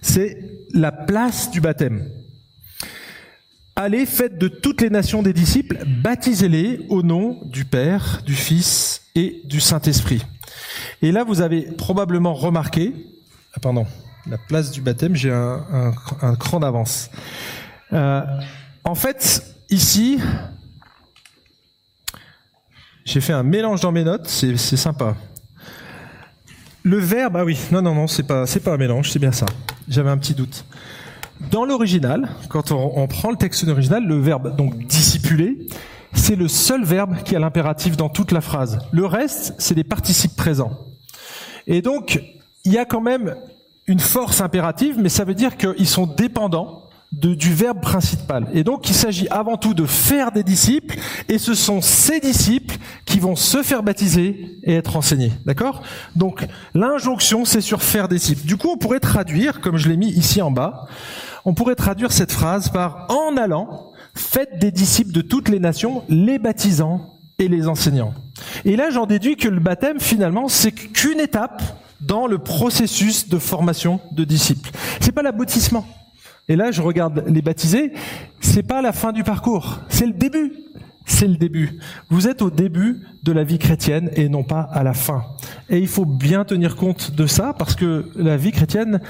c'est 0.02 0.36
la 0.74 0.92
place 0.92 1.50
du 1.50 1.62
baptême. 1.62 2.04
Allez, 3.74 4.04
faites 4.04 4.36
de 4.36 4.48
toutes 4.48 4.82
les 4.82 4.90
nations 4.90 5.22
des 5.22 5.32
disciples, 5.32 5.78
baptisez-les 5.86 6.86
au 6.90 7.02
nom 7.02 7.40
du 7.44 7.64
Père, 7.64 8.20
du 8.26 8.34
Fils 8.34 9.02
et 9.14 9.40
du 9.44 9.60
Saint-Esprit. 9.60 10.22
Et 11.00 11.10
là, 11.10 11.24
vous 11.24 11.40
avez 11.40 11.62
probablement 11.62 12.34
remarqué, 12.34 12.94
ah, 13.54 13.60
pardon, 13.60 13.86
la 14.26 14.36
place 14.36 14.72
du 14.72 14.82
baptême, 14.82 15.16
j'ai 15.16 15.32
un, 15.32 15.94
cran 16.38 16.60
d'avance. 16.60 17.10
Euh, 17.94 18.22
en 18.84 18.94
fait, 18.94 19.42
ici, 19.70 20.18
j'ai 23.06 23.22
fait 23.22 23.32
un 23.32 23.42
mélange 23.42 23.80
dans 23.80 23.92
mes 23.92 24.04
notes, 24.04 24.28
c'est 24.28 24.76
sympa. 24.76 25.16
Le 26.82 26.98
verbe, 26.98 27.36
ah 27.38 27.44
oui, 27.44 27.58
non, 27.70 27.80
non, 27.80 27.94
non, 27.94 28.06
c'est 28.06 28.22
pas, 28.24 28.44
c'est 28.46 28.60
pas 28.60 28.74
un 28.74 28.76
mélange, 28.76 29.10
c'est 29.10 29.18
bien 29.18 29.32
ça. 29.32 29.46
J'avais 29.88 30.10
un 30.10 30.18
petit 30.18 30.34
doute. 30.34 30.66
Dans 31.50 31.64
l'original, 31.64 32.30
quand 32.48 32.72
on, 32.72 33.06
prend 33.06 33.30
le 33.30 33.36
texte 33.36 33.66
original, 33.68 34.04
le 34.06 34.18
verbe 34.18 34.56
donc 34.56 34.76
dissipuler, 34.86 35.58
c'est 36.14 36.36
le 36.36 36.48
seul 36.48 36.84
verbe 36.84 37.22
qui 37.24 37.36
a 37.36 37.38
l'impératif 37.38 37.96
dans 37.96 38.08
toute 38.08 38.32
la 38.32 38.40
phrase. 38.40 38.78
Le 38.92 39.06
reste, 39.06 39.54
c'est 39.58 39.74
des 39.74 39.84
participes 39.84 40.36
présents. 40.36 40.72
Et 41.66 41.82
donc, 41.82 42.22
il 42.64 42.72
y 42.72 42.78
a 42.78 42.84
quand 42.84 43.00
même 43.00 43.34
une 43.86 44.00
force 44.00 44.40
impérative, 44.40 44.96
mais 44.98 45.08
ça 45.08 45.24
veut 45.24 45.34
dire 45.34 45.56
qu'ils 45.56 45.88
sont 45.88 46.06
dépendants 46.06 46.82
du 47.12 47.52
verbe 47.52 47.80
principal. 47.80 48.48
Et 48.54 48.64
donc, 48.64 48.88
il 48.88 48.94
s'agit 48.94 49.28
avant 49.28 49.58
tout 49.58 49.74
de 49.74 49.84
faire 49.84 50.32
des 50.32 50.42
disciples, 50.42 50.98
et 51.28 51.38
ce 51.38 51.54
sont 51.54 51.82
ces 51.82 52.20
disciples 52.20 52.76
qui 53.04 53.20
vont 53.20 53.36
se 53.36 53.62
faire 53.62 53.82
baptiser 53.82 54.58
et 54.62 54.74
être 54.74 54.96
enseignés. 54.96 55.32
D'accord? 55.44 55.82
Donc, 56.16 56.46
l'injonction, 56.74 57.44
c'est 57.44 57.60
sur 57.60 57.82
faire 57.82 58.08
des 58.08 58.16
disciples. 58.16 58.46
Du 58.46 58.56
coup, 58.56 58.70
on 58.70 58.78
pourrait 58.78 59.00
traduire, 59.00 59.60
comme 59.60 59.76
je 59.76 59.90
l'ai 59.90 59.98
mis 59.98 60.08
ici 60.08 60.40
en 60.40 60.50
bas, 60.50 60.86
on 61.44 61.54
pourrait 61.54 61.74
traduire 61.74 62.12
cette 62.12 62.32
phrase 62.32 62.68
par 62.68 63.06
en 63.10 63.36
allant, 63.36 63.92
faites 64.14 64.58
des 64.58 64.70
disciples 64.70 65.12
de 65.12 65.22
toutes 65.22 65.48
les 65.48 65.58
nations, 65.58 66.04
les 66.08 66.38
baptisant 66.38 67.16
et 67.38 67.48
les 67.48 67.68
enseignant. 67.68 68.14
Et 68.64 68.76
là, 68.76 68.90
j'en 68.90 69.06
déduis 69.06 69.36
que 69.36 69.48
le 69.48 69.60
baptême, 69.60 70.00
finalement, 70.00 70.48
c'est 70.48 70.72
qu'une 70.72 71.20
étape 71.20 71.62
dans 72.00 72.26
le 72.26 72.38
processus 72.38 73.28
de 73.28 73.38
formation 73.38 74.00
de 74.12 74.24
disciples. 74.24 74.70
C'est 75.00 75.12
pas 75.12 75.22
l'aboutissement. 75.22 75.86
Et 76.48 76.56
là, 76.56 76.70
je 76.72 76.82
regarde 76.82 77.24
les 77.28 77.42
baptisés, 77.42 77.92
c'est 78.40 78.64
pas 78.64 78.82
la 78.82 78.92
fin 78.92 79.12
du 79.12 79.22
parcours, 79.22 79.80
c'est 79.88 80.06
le 80.06 80.12
début. 80.12 80.52
C'est 81.04 81.26
le 81.26 81.36
début. 81.36 81.80
Vous 82.10 82.28
êtes 82.28 82.42
au 82.42 82.50
début 82.50 83.00
de 83.24 83.32
la 83.32 83.42
vie 83.42 83.58
chrétienne 83.58 84.08
et 84.14 84.28
non 84.28 84.44
pas 84.44 84.60
à 84.60 84.84
la 84.84 84.94
fin. 84.94 85.24
Et 85.68 85.78
il 85.78 85.88
faut 85.88 86.04
bien 86.04 86.44
tenir 86.44 86.76
compte 86.76 87.10
de 87.10 87.26
ça 87.26 87.54
parce 87.58 87.74
que 87.74 88.08
la 88.14 88.36
vie 88.36 88.52
chrétienne 88.52 89.00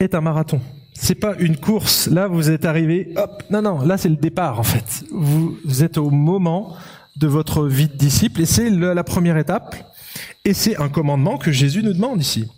est 0.00 0.14
un 0.14 0.22
marathon. 0.22 0.60
C'est 1.00 1.14
pas 1.14 1.34
une 1.38 1.56
course. 1.56 2.08
Là, 2.08 2.26
vous 2.26 2.50
êtes 2.50 2.64
arrivé, 2.64 3.12
hop. 3.16 3.44
Non, 3.50 3.62
non, 3.62 3.80
là, 3.82 3.96
c'est 3.96 4.08
le 4.08 4.16
départ, 4.16 4.58
en 4.58 4.64
fait. 4.64 5.04
Vous, 5.12 5.82
êtes 5.82 5.96
au 5.96 6.10
moment 6.10 6.76
de 7.16 7.28
votre 7.28 7.66
vie 7.66 7.86
de 7.86 7.94
disciple 7.94 8.42
et 8.42 8.46
c'est 8.46 8.68
la 8.68 9.04
première 9.04 9.38
étape. 9.38 9.76
Et 10.44 10.54
c'est 10.54 10.76
un 10.76 10.88
commandement 10.88 11.38
que 11.38 11.52
Jésus 11.52 11.82
nous 11.84 11.92
demande 11.92 12.20
ici. 12.20 12.48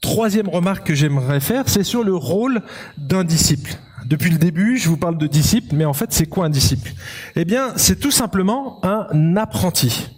Troisième 0.00 0.48
remarque 0.48 0.86
que 0.86 0.94
j'aimerais 0.94 1.40
faire, 1.40 1.68
c'est 1.68 1.82
sur 1.82 2.04
le 2.04 2.14
rôle 2.14 2.62
d'un 2.96 3.24
disciple. 3.24 3.76
Depuis 4.06 4.30
le 4.30 4.38
début, 4.38 4.78
je 4.78 4.88
vous 4.88 4.96
parle 4.96 5.18
de 5.18 5.26
disciple, 5.26 5.74
mais 5.74 5.84
en 5.84 5.92
fait, 5.92 6.12
c'est 6.12 6.26
quoi 6.26 6.46
un 6.46 6.50
disciple? 6.50 6.92
Eh 7.34 7.44
bien, 7.44 7.72
c'est 7.76 7.98
tout 7.98 8.12
simplement 8.12 8.80
un 8.84 9.36
apprenti. 9.36 10.08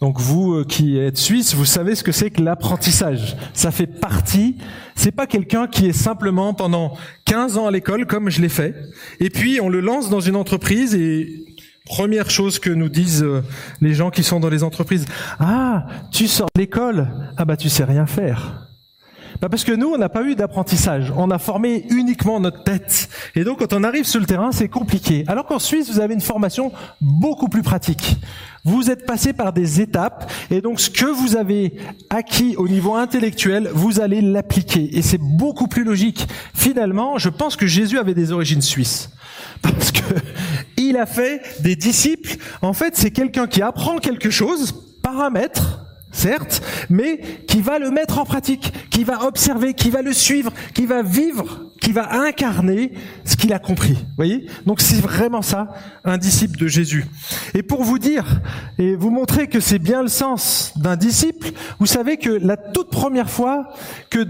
Donc 0.00 0.20
vous 0.20 0.54
euh, 0.54 0.64
qui 0.64 0.98
êtes 0.98 1.16
suisse, 1.16 1.54
vous 1.54 1.64
savez 1.64 1.94
ce 1.94 2.04
que 2.04 2.12
c'est 2.12 2.30
que 2.30 2.42
l'apprentissage. 2.42 3.36
Ça 3.54 3.70
fait 3.70 3.86
partie, 3.86 4.56
c'est 4.94 5.12
pas 5.12 5.26
quelqu'un 5.26 5.66
qui 5.66 5.86
est 5.86 5.92
simplement 5.92 6.54
pendant 6.54 6.96
15 7.24 7.58
ans 7.58 7.66
à 7.66 7.70
l'école 7.70 8.06
comme 8.06 8.28
je 8.30 8.40
l'ai 8.40 8.48
fait 8.48 8.74
et 9.20 9.30
puis 9.30 9.60
on 9.60 9.68
le 9.68 9.80
lance 9.80 10.10
dans 10.10 10.20
une 10.20 10.36
entreprise 10.36 10.94
et 10.94 11.44
première 11.86 12.30
chose 12.30 12.58
que 12.58 12.70
nous 12.70 12.88
disent 12.88 13.22
euh, 13.22 13.42
les 13.80 13.94
gens 13.94 14.10
qui 14.10 14.22
sont 14.22 14.40
dans 14.40 14.50
les 14.50 14.62
entreprises, 14.64 15.06
"Ah, 15.38 15.86
tu 16.10 16.26
sors 16.26 16.48
de 16.54 16.60
l'école, 16.60 17.08
ah 17.36 17.44
bah 17.44 17.56
tu 17.56 17.68
sais 17.68 17.84
rien 17.84 18.06
faire." 18.06 18.66
Bah 19.40 19.48
parce 19.50 19.64
que 19.64 19.72
nous, 19.72 19.88
on 19.88 19.98
n'a 19.98 20.08
pas 20.08 20.22
eu 20.22 20.34
d'apprentissage. 20.34 21.12
On 21.16 21.30
a 21.30 21.38
formé 21.38 21.84
uniquement 21.90 22.40
notre 22.40 22.64
tête. 22.64 23.08
Et 23.34 23.44
donc, 23.44 23.58
quand 23.58 23.72
on 23.72 23.84
arrive 23.84 24.04
sur 24.04 24.20
le 24.20 24.26
terrain, 24.26 24.52
c'est 24.52 24.68
compliqué. 24.68 25.24
Alors 25.26 25.46
qu'en 25.46 25.58
Suisse, 25.58 25.90
vous 25.90 26.00
avez 26.00 26.14
une 26.14 26.20
formation 26.20 26.72
beaucoup 27.00 27.48
plus 27.48 27.62
pratique. 27.62 28.16
Vous 28.64 28.90
êtes 28.90 29.06
passé 29.06 29.32
par 29.32 29.52
des 29.52 29.80
étapes 29.80 30.30
et 30.50 30.60
donc 30.60 30.80
ce 30.80 30.90
que 30.90 31.06
vous 31.06 31.36
avez 31.36 31.76
acquis 32.10 32.56
au 32.56 32.66
niveau 32.66 32.96
intellectuel, 32.96 33.70
vous 33.72 34.00
allez 34.00 34.20
l'appliquer 34.20 34.98
et 34.98 35.02
c'est 35.02 35.20
beaucoup 35.20 35.68
plus 35.68 35.84
logique. 35.84 36.26
Finalement, 36.52 37.16
je 37.16 37.28
pense 37.28 37.54
que 37.54 37.68
Jésus 37.68 37.96
avait 37.96 38.14
des 38.14 38.32
origines 38.32 38.62
suisses 38.62 39.10
parce 39.62 39.92
que 39.92 40.02
il 40.76 40.96
a 40.96 41.06
fait 41.06 41.42
des 41.60 41.76
disciples. 41.76 42.36
En 42.60 42.72
fait, 42.72 42.96
c'est 42.96 43.12
quelqu'un 43.12 43.46
qui 43.46 43.62
apprend 43.62 43.98
quelque 43.98 44.30
chose, 44.30 44.74
paramètre, 45.00 45.85
certes, 46.16 46.62
mais 46.90 47.20
qui 47.46 47.60
va 47.60 47.78
le 47.78 47.90
mettre 47.90 48.18
en 48.18 48.24
pratique, 48.24 48.72
qui 48.90 49.04
va 49.04 49.24
observer, 49.24 49.74
qui 49.74 49.90
va 49.90 50.02
le 50.02 50.12
suivre, 50.12 50.52
qui 50.74 50.86
va 50.86 51.02
vivre, 51.02 51.66
qui 51.80 51.92
va 51.92 52.20
incarner 52.26 52.92
ce 53.24 53.36
qu'il 53.36 53.52
a 53.52 53.58
compris. 53.58 53.96
Voyez? 54.16 54.46
Donc 54.64 54.80
c'est 54.80 55.00
vraiment 55.00 55.42
ça, 55.42 55.74
un 56.04 56.18
disciple 56.18 56.58
de 56.58 56.66
Jésus. 56.66 57.06
Et 57.54 57.62
pour 57.62 57.84
vous 57.84 57.98
dire 57.98 58.40
et 58.78 58.96
vous 58.96 59.10
montrer 59.10 59.48
que 59.48 59.60
c'est 59.60 59.78
bien 59.78 60.02
le 60.02 60.08
sens 60.08 60.72
d'un 60.76 60.96
disciple, 60.96 61.50
vous 61.78 61.86
savez 61.86 62.16
que 62.16 62.30
la 62.30 62.56
toute 62.56 62.90
première 62.90 63.30
fois 63.30 63.68
que 64.10 64.26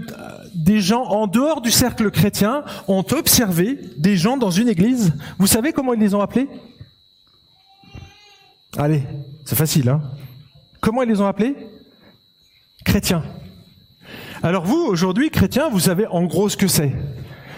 des 0.53 0.81
gens 0.81 1.03
en 1.03 1.27
dehors 1.27 1.61
du 1.61 1.71
cercle 1.71 2.11
chrétien 2.11 2.63
ont 2.87 3.05
observé 3.11 3.79
des 3.97 4.17
gens 4.17 4.37
dans 4.37 4.51
une 4.51 4.69
église, 4.69 5.13
vous 5.37 5.47
savez 5.47 5.71
comment 5.71 5.93
ils 5.93 5.99
les 5.99 6.13
ont 6.13 6.21
appelés? 6.21 6.47
Allez, 8.77 9.03
c'est 9.45 9.55
facile, 9.55 9.89
hein 9.89 10.01
Comment 10.81 11.01
ils 11.01 11.09
les 11.09 11.21
ont 11.21 11.27
appelés? 11.27 11.55
Chrétien. 12.87 13.21
Alors 14.41 14.65
vous, 14.65 14.77
aujourd'hui, 14.77 15.29
chrétien, 15.29 15.67
vous 15.69 15.81
savez 15.81 16.07
en 16.07 16.23
gros 16.23 16.47
ce 16.47 16.55
que 16.55 16.67
c'est. 16.67 16.93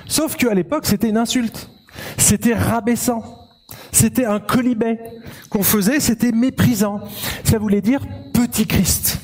Sauf 0.07 0.35
qu'à 0.35 0.55
l'époque, 0.55 0.87
c'était 0.87 1.07
une 1.07 1.17
insulte. 1.17 1.69
C'était 2.17 2.55
rabaissant. 2.55 3.47
C'était 3.91 4.25
un 4.25 4.39
colibet 4.39 4.99
qu'on 5.51 5.61
faisait, 5.61 5.99
c'était 5.99 6.31
méprisant. 6.31 7.01
Ça 7.43 7.59
voulait 7.59 7.81
dire 7.81 8.01
petit 8.33 8.65
Christ. 8.65 9.19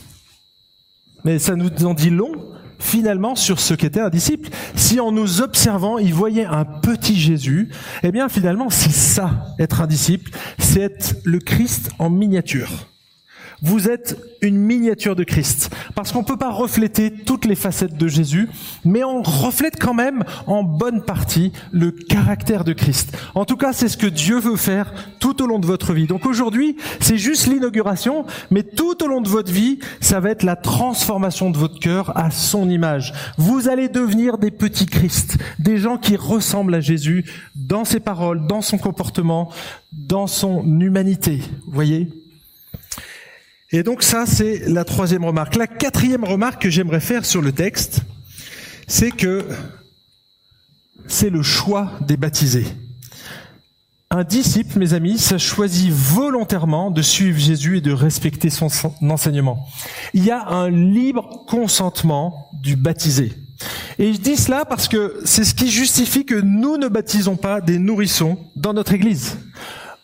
Mais 1.23 1.39
ça 1.39 1.55
nous 1.55 1.71
en 1.85 1.95
dit 1.95 2.11
long, 2.11 2.33
finalement, 2.77 3.35
sur 3.35 3.59
ce 3.59 3.73
qu'était 3.73 3.99
un 3.99 4.09
disciple. 4.09 4.49
Si 4.75 4.99
en 4.99 5.11
nous 5.11 5.41
observant, 5.41 5.97
il 5.97 6.13
voyait 6.13 6.45
un 6.45 6.65
petit 6.65 7.19
Jésus, 7.19 7.71
eh 8.03 8.11
bien, 8.11 8.29
finalement, 8.29 8.69
c'est 8.69 8.93
ça, 8.93 9.55
être 9.57 9.81
un 9.81 9.87
disciple, 9.87 10.29
c'est 10.59 10.81
être 10.81 11.15
le 11.23 11.39
Christ 11.39 11.89
en 11.97 12.11
miniature. 12.11 12.87
Vous 13.65 13.89
êtes 13.89 14.15
une 14.43 14.57
miniature 14.57 15.15
de 15.15 15.23
Christ. 15.23 15.75
Parce 15.95 16.11
qu'on 16.11 16.19
ne 16.19 16.25
peut 16.25 16.37
pas 16.37 16.51
refléter 16.51 17.11
toutes 17.11 17.45
les 17.45 17.55
facettes 17.55 17.97
de 17.97 18.07
Jésus, 18.07 18.47
mais 18.83 19.03
on 19.03 19.23
reflète 19.23 19.81
quand 19.81 19.95
même 19.95 20.23
en 20.45 20.61
bonne 20.61 21.01
partie 21.01 21.51
le 21.71 21.89
caractère 21.89 22.63
de 22.63 22.73
Christ. 22.73 23.17
En 23.33 23.43
tout 23.43 23.57
cas, 23.57 23.73
c'est 23.73 23.87
ce 23.87 23.97
que 23.97 24.05
Dieu 24.05 24.37
veut 24.37 24.55
faire 24.55 24.93
tout 25.19 25.41
au 25.41 25.47
long 25.47 25.57
de 25.57 25.65
votre 25.65 25.93
vie. 25.93 26.05
Donc 26.05 26.27
aujourd'hui, 26.27 26.77
c'est 26.99 27.17
juste 27.17 27.47
l'inauguration, 27.47 28.25
mais 28.51 28.61
tout 28.61 29.03
au 29.03 29.07
long 29.07 29.21
de 29.21 29.29
votre 29.29 29.51
vie, 29.51 29.79
ça 29.99 30.19
va 30.19 30.29
être 30.29 30.43
la 30.43 30.55
transformation 30.55 31.49
de 31.49 31.57
votre 31.57 31.79
cœur 31.79 32.15
à 32.15 32.29
son 32.29 32.69
image. 32.69 33.13
Vous 33.39 33.67
allez 33.67 33.89
devenir 33.89 34.37
des 34.37 34.51
petits 34.51 34.85
Christ, 34.85 35.39
des 35.57 35.77
gens 35.77 35.97
qui 35.97 36.17
ressemblent 36.17 36.75
à 36.75 36.81
Jésus 36.81 37.25
dans 37.55 37.83
ses 37.83 37.99
paroles, 37.99 38.45
dans 38.45 38.61
son 38.61 38.77
comportement, 38.77 39.49
dans 39.91 40.27
son 40.27 40.63
humanité. 40.79 41.41
Vous 41.65 41.73
voyez? 41.73 42.24
Et 43.75 43.83
donc 43.83 44.03
ça, 44.03 44.25
c'est 44.25 44.69
la 44.69 44.85
troisième 44.85 45.25
remarque. 45.25 45.57
La 45.57 45.67
quatrième 45.67 46.23
remarque 46.23 46.61
que 46.61 46.69
j'aimerais 46.69 47.01
faire 47.01 47.25
sur 47.25 47.41
le 47.41 47.51
texte, 47.51 48.03
c'est 48.87 49.11
que 49.11 49.45
c'est 51.07 51.29
le 51.29 51.43
choix 51.43 51.91
des 51.99 52.15
baptisés. 52.15 52.67
Un 54.11 54.23
disciple, 54.23 54.79
mes 54.79 54.93
amis, 54.93 55.17
ça 55.17 55.37
choisit 55.37 55.91
volontairement 55.91 56.89
de 56.89 57.01
suivre 57.01 57.37
Jésus 57.37 57.79
et 57.79 57.81
de 57.81 57.91
respecter 57.91 58.49
son 58.49 58.69
enseignement. 59.01 59.67
Il 60.13 60.23
y 60.23 60.31
a 60.31 60.47
un 60.47 60.69
libre 60.69 61.43
consentement 61.45 62.47
du 62.53 62.77
baptisé. 62.77 63.33
Et 63.99 64.13
je 64.13 64.19
dis 64.19 64.37
cela 64.37 64.63
parce 64.63 64.87
que 64.87 65.19
c'est 65.25 65.43
ce 65.43 65.53
qui 65.53 65.69
justifie 65.69 66.23
que 66.23 66.35
nous 66.35 66.77
ne 66.77 66.87
baptisons 66.87 67.35
pas 67.35 67.59
des 67.59 67.77
nourrissons 67.77 68.37
dans 68.55 68.71
notre 68.71 68.93
église. 68.93 69.37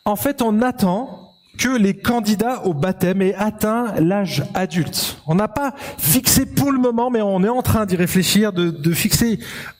En 0.03 0.17
fait, 0.17 0.41
on 0.41 0.61
attend 0.61 1.20
que 1.61 1.77
les 1.77 1.95
candidats 1.95 2.65
au 2.65 2.73
baptême 2.73 3.21
aient 3.21 3.35
atteint 3.35 3.93
l'âge 3.99 4.43
adulte. 4.53 5.17
On 5.27 5.35
n'a 5.35 5.47
pas 5.47 5.73
fixé 5.99 6.45
pour 6.45 6.71
le 6.71 6.79
moment, 6.79 7.11
mais 7.11 7.21
on 7.21 7.43
est 7.43 7.49
en 7.49 7.61
train 7.61 7.85
d'y 7.85 7.95
réfléchir, 7.95 8.51
de, 8.51 8.71
de 8.71 8.93
fixer 8.93 9.39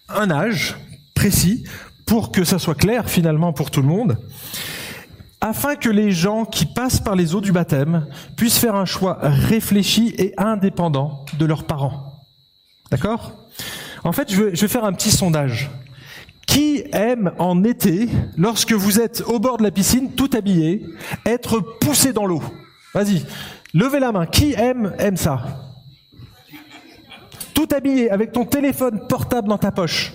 un 0.09 0.29
âge 0.29 0.75
précis 1.15 1.63
pour 2.05 2.31
que 2.31 2.43
ça 2.43 2.59
soit 2.59 2.75
clair 2.75 3.09
finalement 3.09 3.51
pour 3.51 3.71
tout 3.71 3.81
le 3.81 3.87
monde 3.87 4.17
afin 5.41 5.75
que 5.75 5.89
les 5.89 6.11
gens 6.11 6.45
qui 6.45 6.67
passent 6.67 6.99
par 6.99 7.15
les 7.15 7.33
eaux 7.33 7.41
du 7.41 7.51
baptême 7.51 8.05
puissent 8.37 8.59
faire 8.59 8.75
un 8.75 8.85
choix 8.85 9.17
réfléchi 9.21 10.13
et 10.19 10.33
indépendant 10.37 11.25
de 11.37 11.45
leurs 11.45 11.63
parents. 11.63 12.21
D'accord? 12.91 13.33
En 14.03 14.11
fait, 14.11 14.31
je 14.31 14.43
vais, 14.43 14.67
faire 14.67 14.85
un 14.85 14.93
petit 14.93 15.11
sondage. 15.11 15.71
Qui 16.51 16.83
aime 16.91 17.31
en 17.39 17.63
été, 17.63 18.09
lorsque 18.35 18.73
vous 18.73 18.99
êtes 18.99 19.21
au 19.25 19.39
bord 19.39 19.55
de 19.55 19.63
la 19.63 19.71
piscine, 19.71 20.11
tout 20.11 20.29
habillé, 20.33 20.85
être 21.25 21.61
poussé 21.79 22.11
dans 22.11 22.25
l'eau? 22.25 22.43
Vas-y, 22.93 23.25
levez 23.73 24.01
la 24.01 24.11
main. 24.11 24.25
Qui 24.25 24.51
aime 24.55 24.93
aime 24.99 25.15
ça? 25.15 25.45
Tout 27.53 27.69
habillé, 27.73 28.11
avec 28.11 28.33
ton 28.33 28.43
téléphone 28.43 29.07
portable 29.07 29.47
dans 29.47 29.57
ta 29.57 29.71
poche. 29.71 30.11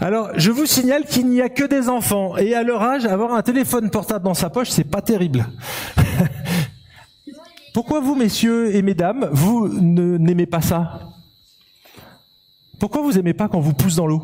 Alors, 0.00 0.30
je 0.34 0.50
vous 0.50 0.66
signale 0.66 1.04
qu'il 1.04 1.28
n'y 1.28 1.40
a 1.40 1.48
que 1.48 1.62
des 1.62 1.88
enfants 1.88 2.36
et 2.36 2.56
à 2.56 2.64
leur 2.64 2.82
âge, 2.82 3.06
avoir 3.06 3.34
un 3.34 3.42
téléphone 3.42 3.90
portable 3.90 4.24
dans 4.24 4.34
sa 4.34 4.50
poche, 4.50 4.70
c'est 4.70 4.82
pas 4.82 5.02
terrible. 5.02 5.46
Pourquoi 7.74 8.00
vous, 8.00 8.16
messieurs 8.16 8.74
et 8.74 8.82
mesdames, 8.82 9.28
vous 9.30 9.68
n'aimez 9.68 10.46
pas 10.46 10.62
ça? 10.62 11.09
Pourquoi 12.80 13.02
vous 13.02 13.18
aimez 13.18 13.34
pas 13.34 13.46
quand 13.46 13.60
vous 13.60 13.74
pousse 13.74 13.96
dans 13.96 14.06
l'eau? 14.06 14.22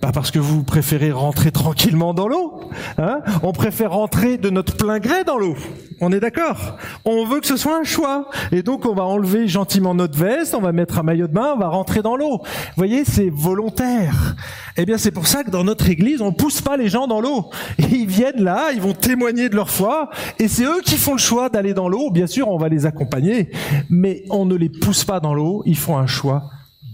Pas 0.00 0.12
parce 0.12 0.30
que 0.30 0.38
vous 0.38 0.62
préférez 0.64 1.12
rentrer 1.12 1.52
tranquillement 1.52 2.14
dans 2.14 2.26
l'eau. 2.26 2.60
Hein 2.98 3.20
on 3.42 3.52
préfère 3.52 3.92
rentrer 3.92 4.38
de 4.38 4.48
notre 4.48 4.76
plein 4.76 4.98
gré 4.98 5.24
dans 5.24 5.36
l'eau. 5.36 5.56
On 6.00 6.10
est 6.12 6.20
d'accord 6.20 6.78
On 7.04 7.26
veut 7.26 7.40
que 7.40 7.46
ce 7.46 7.56
soit 7.56 7.78
un 7.78 7.84
choix. 7.84 8.30
Et 8.50 8.62
donc 8.62 8.86
on 8.86 8.94
va 8.94 9.04
enlever 9.04 9.46
gentiment 9.46 9.94
notre 9.94 10.18
veste, 10.18 10.54
on 10.54 10.60
va 10.60 10.72
mettre 10.72 10.98
un 10.98 11.02
maillot 11.02 11.26
de 11.26 11.32
bain, 11.32 11.52
on 11.54 11.58
va 11.58 11.68
rentrer 11.68 12.00
dans 12.00 12.16
l'eau. 12.16 12.38
Vous 12.38 12.76
voyez, 12.76 13.04
c'est 13.04 13.28
volontaire. 13.30 14.36
Eh 14.78 14.86
bien 14.86 14.96
c'est 14.96 15.10
pour 15.10 15.26
ça 15.26 15.44
que 15.44 15.50
dans 15.50 15.64
notre 15.64 15.88
église, 15.90 16.22
on 16.22 16.32
pousse 16.32 16.62
pas 16.62 16.78
les 16.78 16.88
gens 16.88 17.06
dans 17.06 17.20
l'eau. 17.20 17.50
Ils 17.78 18.06
viennent 18.06 18.42
là, 18.42 18.72
ils 18.72 18.80
vont 18.80 18.94
témoigner 18.94 19.48
de 19.50 19.56
leur 19.56 19.70
foi, 19.70 20.10
et 20.38 20.48
c'est 20.48 20.64
eux 20.64 20.80
qui 20.84 20.96
font 20.96 21.12
le 21.12 21.18
choix 21.18 21.50
d'aller 21.50 21.74
dans 21.74 21.88
l'eau. 21.88 22.10
Bien 22.10 22.26
sûr, 22.26 22.48
on 22.48 22.56
va 22.56 22.68
les 22.68 22.86
accompagner, 22.86 23.50
mais 23.90 24.24
on 24.30 24.46
ne 24.46 24.54
les 24.54 24.70
pousse 24.70 25.04
pas 25.04 25.20
dans 25.20 25.34
l'eau, 25.34 25.62
ils 25.66 25.76
font 25.76 25.98
un 25.98 26.06
choix 26.06 26.44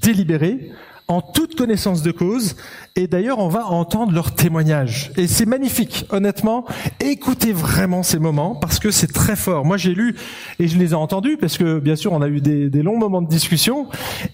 délibéré 0.02 0.72
en 1.08 1.20
toute 1.20 1.54
connaissance 1.54 2.02
de 2.02 2.10
cause. 2.10 2.56
Et 2.96 3.06
d'ailleurs, 3.06 3.38
on 3.38 3.48
va 3.48 3.66
entendre 3.66 4.12
leurs 4.12 4.34
témoignages. 4.34 5.12
Et 5.16 5.26
c'est 5.26 5.46
magnifique, 5.46 6.04
honnêtement. 6.10 6.64
Écoutez 7.00 7.52
vraiment 7.52 8.02
ces 8.02 8.18
moments 8.18 8.54
parce 8.54 8.78
que 8.78 8.90
c'est 8.90 9.12
très 9.12 9.36
fort. 9.36 9.64
Moi, 9.64 9.76
j'ai 9.76 9.94
lu 9.94 10.16
et 10.58 10.68
je 10.68 10.78
les 10.78 10.90
ai 10.90 10.94
entendus 10.94 11.36
parce 11.36 11.58
que, 11.58 11.78
bien 11.78 11.96
sûr, 11.96 12.12
on 12.12 12.22
a 12.22 12.28
eu 12.28 12.40
des, 12.40 12.70
des 12.70 12.82
longs 12.82 12.98
moments 12.98 13.22
de 13.22 13.28
discussion. 13.28 13.88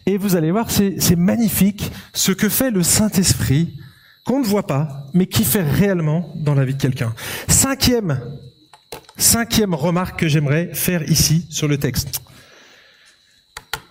Et 0.06 0.16
vous 0.16 0.37
allez 0.37 0.50
voir, 0.50 0.70
c'est 0.70 1.16
magnifique 1.16 1.90
ce 2.14 2.32
que 2.32 2.48
fait 2.48 2.70
le 2.70 2.82
Saint-Esprit 2.82 3.76
qu'on 4.24 4.40
ne 4.40 4.44
voit 4.44 4.66
pas, 4.66 5.06
mais 5.14 5.26
qui 5.26 5.44
fait 5.44 5.62
réellement 5.62 6.32
dans 6.37 6.54
la 6.54 6.64
vie 6.64 6.74
de 6.74 6.80
quelqu'un. 6.80 7.12
Cinquième, 7.48 8.20
cinquième 9.16 9.74
remarque 9.74 10.20
que 10.20 10.28
j'aimerais 10.28 10.70
faire 10.74 11.08
ici 11.11 11.46
sur 11.50 11.66
le 11.68 11.76
texte. 11.76 12.20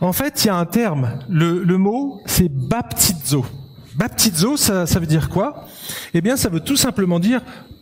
En 0.02 0.14
fait, 0.14 0.44
il 0.44 0.48
y 0.48 0.50
a 0.50 0.56
un 0.56 0.66
terme. 0.66 1.20
Le, 1.30 1.78
mot, 1.78 2.22
c'est 2.26 2.50
baptizo. 2.50 3.46
Baptizo, 3.96 4.58
ça, 4.58 4.88
ça 4.88 5.00
veut 5.00 5.06
dire 5.06 5.30
quoi? 5.30 5.66
Eh 6.16 6.22
bien, 6.22 6.36
ça 6.36 6.50
veut 6.50 6.60
tout 6.60 6.76
simplement 6.76 7.20
dire 7.20 7.42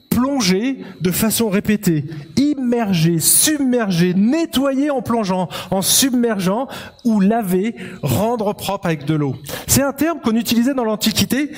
plonger 0.10 0.80
de 1.00 1.12
façon 1.12 1.50
répétée, 1.50 2.06
immerger, 2.36 3.20
submerger, 3.20 4.14
nettoyer 4.14 4.90
en 4.90 5.02
plongeant, 5.02 5.48
en 5.72 5.82
submergeant 5.82 6.68
ou 7.06 7.22
laver, 7.22 7.76
rendre 8.02 8.54
propre 8.54 8.88
avec 8.88 9.06
de 9.06 9.14
l'eau. 9.14 9.36
C'est 9.68 9.84
un 9.84 9.94
terme 9.94 10.20
qu'on 10.20 10.36
utilisait 10.36 10.74
dans 10.74 10.84
l'Antiquité 10.84 11.52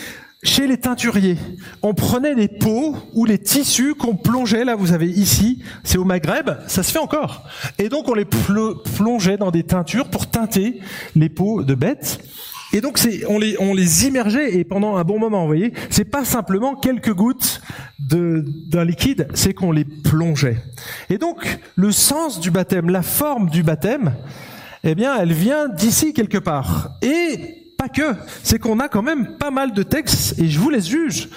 chez 0.43 0.65
les 0.65 0.77
teinturiers, 0.77 1.37
on 1.83 1.93
prenait 1.93 2.33
les 2.33 2.47
peaux 2.47 2.95
ou 3.13 3.25
les 3.25 3.37
tissus 3.37 3.93
qu'on 3.93 4.15
plongeait, 4.15 4.65
là 4.65 4.75
vous 4.75 4.91
avez 4.91 5.07
ici, 5.07 5.61
c'est 5.83 5.97
au 5.97 6.03
Maghreb, 6.03 6.49
ça 6.67 6.81
se 6.81 6.91
fait 6.91 6.99
encore. 6.99 7.43
Et 7.77 7.89
donc 7.89 8.07
on 8.07 8.15
les 8.15 8.25
plongeait 8.25 9.37
dans 9.37 9.51
des 9.51 9.63
teintures 9.63 10.09
pour 10.09 10.27
teinter 10.27 10.79
les 11.15 11.29
peaux 11.29 11.63
de 11.63 11.75
bêtes. 11.75 12.19
Et 12.73 12.81
donc 12.81 12.99
on 13.27 13.37
les, 13.37 13.55
on 13.59 13.73
les 13.73 14.07
immergeait 14.07 14.55
et 14.55 14.63
pendant 14.63 14.95
un 14.95 15.03
bon 15.03 15.19
moment, 15.19 15.41
vous 15.41 15.47
voyez, 15.47 15.73
c'est 15.89 16.05
pas 16.05 16.25
simplement 16.25 16.75
quelques 16.75 17.13
gouttes 17.13 17.61
d'un 17.99 18.85
liquide, 18.85 19.27
c'est 19.35 19.53
qu'on 19.53 19.71
les 19.71 19.85
plongeait. 19.85 20.57
Et 21.09 21.17
donc 21.17 21.59
le 21.75 21.91
sens 21.91 22.39
du 22.39 22.49
baptême, 22.49 22.89
la 22.89 23.03
forme 23.03 23.49
du 23.49 23.61
baptême, 23.61 24.15
eh 24.83 24.95
bien, 24.95 25.15
elle 25.19 25.33
vient 25.33 25.67
d'ici 25.67 26.13
quelque 26.13 26.39
part. 26.39 26.95
Et 27.03 27.60
pas 27.81 27.89
que, 27.89 28.15
c'est 28.43 28.59
qu'on 28.59 28.79
a 28.79 28.87
quand 28.87 29.01
même 29.01 29.37
pas 29.37 29.49
mal 29.49 29.73
de 29.73 29.81
textes 29.81 30.37
et 30.37 30.47
je 30.47 30.59
vous 30.59 30.69
les 30.69 30.81
juge. 30.81 31.29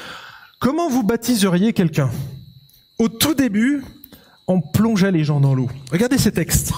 Comment 0.58 0.90
vous 0.90 1.02
baptiseriez 1.02 1.72
quelqu'un? 1.72 2.10
Au 2.98 3.08
tout 3.08 3.32
début, 3.32 3.82
on 4.46 4.60
plongeait 4.60 5.10
les 5.10 5.24
gens 5.24 5.40
dans 5.40 5.54
l'eau. 5.54 5.70
Regardez 5.90 6.18
ces 6.18 6.32
textes. 6.32 6.74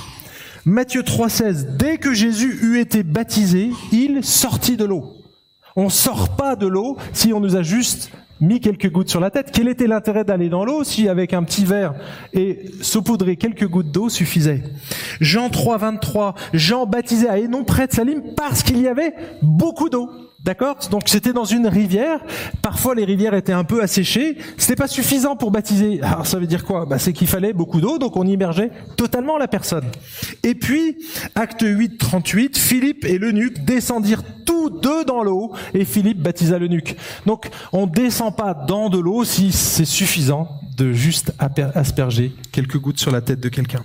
Matthieu 0.65 1.03
3,16. 1.03 1.77
Dès 1.77 1.99
que 1.99 2.15
Jésus 2.15 2.61
eut 2.63 2.79
été 2.79 3.03
baptisé, 3.03 3.73
il 3.91 4.23
sortit 4.23 4.77
de 4.77 4.85
l'eau. 4.85 5.17
On 5.75 5.89
sort 5.89 6.37
pas 6.37 6.55
de 6.55 6.69
l'eau 6.69 6.97
si 7.13 7.33
on 7.33 7.41
nous 7.41 7.57
a 7.57 7.65
juste 7.65 8.13
mis 8.41 8.61
quelques 8.61 8.91
gouttes 8.91 9.09
sur 9.09 9.21
la 9.21 9.31
tête. 9.31 9.51
Quel 9.53 9.69
était 9.69 9.87
l'intérêt 9.87 10.25
d'aller 10.25 10.49
dans 10.49 10.65
l'eau 10.65 10.85
si 10.85 11.09
avec 11.09 11.33
un 11.33 11.43
petit 11.43 11.65
verre 11.65 11.95
et 12.33 12.67
saupoudrer 12.81 13.37
quelques 13.37 13.67
gouttes 13.67 13.91
d'eau 13.91 14.09
suffisait 14.09 14.63
Jean 15.21 15.49
3, 15.49 15.79
23, 15.79 16.35
Jean 16.53 16.87
baptisait 16.87 17.29
à 17.29 17.39
Hénon 17.39 17.65
près 17.65 17.87
de 17.87 17.93
Salim 17.93 18.23
parce 18.37 18.63
qu'il 18.63 18.81
y 18.81 18.89
avait 18.89 19.15
beaucoup 19.43 19.89
d'eau. 19.89 20.11
D'accord 20.47 20.77
Donc 20.93 21.03
c'était 21.07 21.33
dans 21.33 21.45
une 21.45 21.67
rivière. 21.67 22.21
Parfois 22.63 22.95
les 22.95 23.05
rivières 23.05 23.35
étaient 23.35 23.53
un 23.53 23.65
peu 23.65 23.83
asséchées. 23.83 24.39
C'était 24.57 24.77
pas 24.77 24.87
suffisant 24.87 25.35
pour 25.35 25.51
baptiser. 25.51 26.01
Alors 26.03 26.25
ça 26.25 26.39
veut 26.39 26.47
dire 26.47 26.65
quoi 26.65 26.87
bah, 26.87 27.01
C'est 27.01 27.13
qu'il 27.13 27.27
fallait 27.27 27.53
beaucoup 27.53 27.81
d'eau, 27.81 27.99
donc 27.99 28.17
on 28.17 28.25
immergeait 28.25 28.71
totalement 28.97 29.39
la 29.39 29.49
personne. 29.49 29.87
Et 30.45 30.55
puis, 30.55 30.99
acte 31.35 31.65
8, 31.67 31.99
38, 31.99 32.57
Philippe 32.59 33.05
et 33.05 33.19
l'eunuque 33.19 33.65
descendirent 33.65 34.23
tous 34.45 34.71
deux 34.71 35.05
dans 35.05 35.25
l'eau 35.25 35.53
et 35.75 35.85
Philippe 35.85 36.23
baptisa 36.23 36.61
l'eunuque. 36.61 36.95
Donc 37.27 37.51
on 37.73 37.89
descend 37.89 38.37
pas 38.37 38.55
dans 38.55 38.89
de 38.89 39.01
l'eau 39.01 39.25
si 39.25 39.51
c'est 39.51 39.85
suffisant 39.85 40.61
de 40.77 40.93
juste 40.93 41.33
asperger 41.75 42.33
quelques 42.53 42.79
gouttes 42.79 43.01
sur 43.01 43.11
la 43.11 43.21
tête 43.21 43.41
de 43.41 43.49
quelqu'un. 43.49 43.83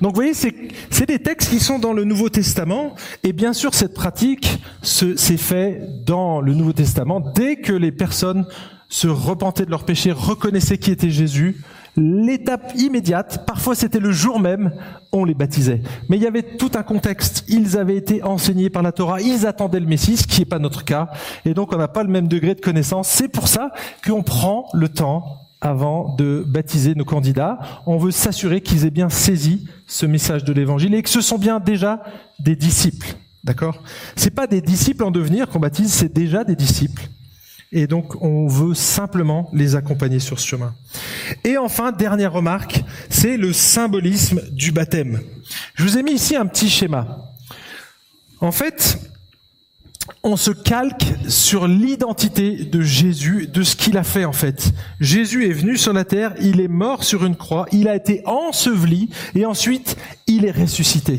Donc 0.00 0.12
vous 0.12 0.16
voyez, 0.16 0.34
c'est 0.34 1.06
des 1.06 1.18
textes 1.18 1.50
qui 1.50 1.60
sont 1.60 1.78
dans 1.78 1.92
le 1.92 2.04
Nouveau 2.04 2.28
Testament, 2.28 2.94
et 3.24 3.32
bien 3.32 3.52
sûr 3.52 3.74
cette 3.74 3.94
pratique 3.94 4.60
s'est 4.82 5.36
fait 5.36 5.82
dans 6.06 6.40
le 6.40 6.54
Nouveau 6.54 6.72
Testament 6.72 7.20
dès 7.20 7.56
que 7.56 7.72
les 7.72 7.92
personnes 7.92 8.46
se 8.88 9.08
repentaient 9.08 9.66
de 9.66 9.70
leurs 9.70 9.84
péchés, 9.84 10.12
reconnaissaient 10.12 10.78
qui 10.78 10.90
était 10.90 11.10
Jésus. 11.10 11.60
L'étape 11.96 12.72
immédiate, 12.76 13.44
parfois 13.44 13.74
c'était 13.74 13.98
le 13.98 14.12
jour 14.12 14.38
même, 14.38 14.72
on 15.10 15.24
les 15.24 15.34
baptisait. 15.34 15.82
Mais 16.08 16.16
il 16.16 16.22
y 16.22 16.28
avait 16.28 16.44
tout 16.44 16.70
un 16.76 16.84
contexte. 16.84 17.44
Ils 17.48 17.76
avaient 17.76 17.96
été 17.96 18.22
enseignés 18.22 18.70
par 18.70 18.84
la 18.84 18.92
Torah, 18.92 19.20
ils 19.20 19.48
attendaient 19.48 19.80
le 19.80 19.86
Messie, 19.86 20.16
ce 20.16 20.26
qui 20.26 20.40
n'est 20.40 20.46
pas 20.46 20.60
notre 20.60 20.84
cas, 20.84 21.08
et 21.44 21.54
donc 21.54 21.72
on 21.74 21.76
n'a 21.76 21.88
pas 21.88 22.04
le 22.04 22.08
même 22.08 22.28
degré 22.28 22.54
de 22.54 22.60
connaissance. 22.60 23.08
C'est 23.08 23.28
pour 23.28 23.48
ça 23.48 23.72
qu'on 24.06 24.22
prend 24.22 24.68
le 24.74 24.88
temps 24.88 25.47
avant 25.60 26.14
de 26.16 26.44
baptiser 26.46 26.94
nos 26.94 27.04
candidats. 27.04 27.58
On 27.86 27.98
veut 27.98 28.10
s'assurer 28.10 28.60
qu'ils 28.60 28.84
aient 28.84 28.90
bien 28.90 29.08
saisi 29.08 29.66
ce 29.86 30.06
message 30.06 30.44
de 30.44 30.52
l'évangile 30.52 30.94
et 30.94 31.02
que 31.02 31.10
ce 31.10 31.20
sont 31.20 31.38
bien 31.38 31.60
déjà 31.60 32.02
des 32.38 32.56
disciples. 32.56 33.14
D'accord? 33.44 33.82
C'est 34.16 34.30
pas 34.30 34.46
des 34.46 34.60
disciples 34.60 35.04
en 35.04 35.10
devenir 35.10 35.48
qu'on 35.48 35.60
baptise, 35.60 35.92
c'est 35.92 36.12
déjà 36.12 36.44
des 36.44 36.56
disciples. 36.56 37.08
Et 37.70 37.86
donc, 37.86 38.22
on 38.22 38.46
veut 38.46 38.74
simplement 38.74 39.50
les 39.52 39.76
accompagner 39.76 40.20
sur 40.20 40.40
ce 40.40 40.46
chemin. 40.46 40.74
Et 41.44 41.58
enfin, 41.58 41.92
dernière 41.92 42.32
remarque, 42.32 42.82
c'est 43.10 43.36
le 43.36 43.52
symbolisme 43.52 44.40
du 44.52 44.72
baptême. 44.72 45.20
Je 45.74 45.84
vous 45.84 45.98
ai 45.98 46.02
mis 46.02 46.12
ici 46.12 46.34
un 46.34 46.46
petit 46.46 46.70
schéma. 46.70 47.32
En 48.40 48.52
fait, 48.52 48.98
on 50.22 50.36
se 50.36 50.50
calque 50.50 51.06
sur 51.28 51.68
l'identité 51.68 52.64
de 52.64 52.80
Jésus, 52.80 53.48
de 53.52 53.62
ce 53.62 53.76
qu'il 53.76 53.96
a 53.96 54.02
fait 54.02 54.24
en 54.24 54.32
fait. 54.32 54.72
Jésus 55.00 55.48
est 55.48 55.52
venu 55.52 55.76
sur 55.76 55.92
la 55.92 56.04
terre, 56.04 56.34
il 56.40 56.60
est 56.60 56.68
mort 56.68 57.04
sur 57.04 57.24
une 57.24 57.36
croix, 57.36 57.66
il 57.72 57.88
a 57.88 57.96
été 57.96 58.22
enseveli 58.26 59.10
et 59.34 59.46
ensuite 59.46 59.96
il 60.26 60.44
est 60.44 60.50
ressuscité. 60.50 61.18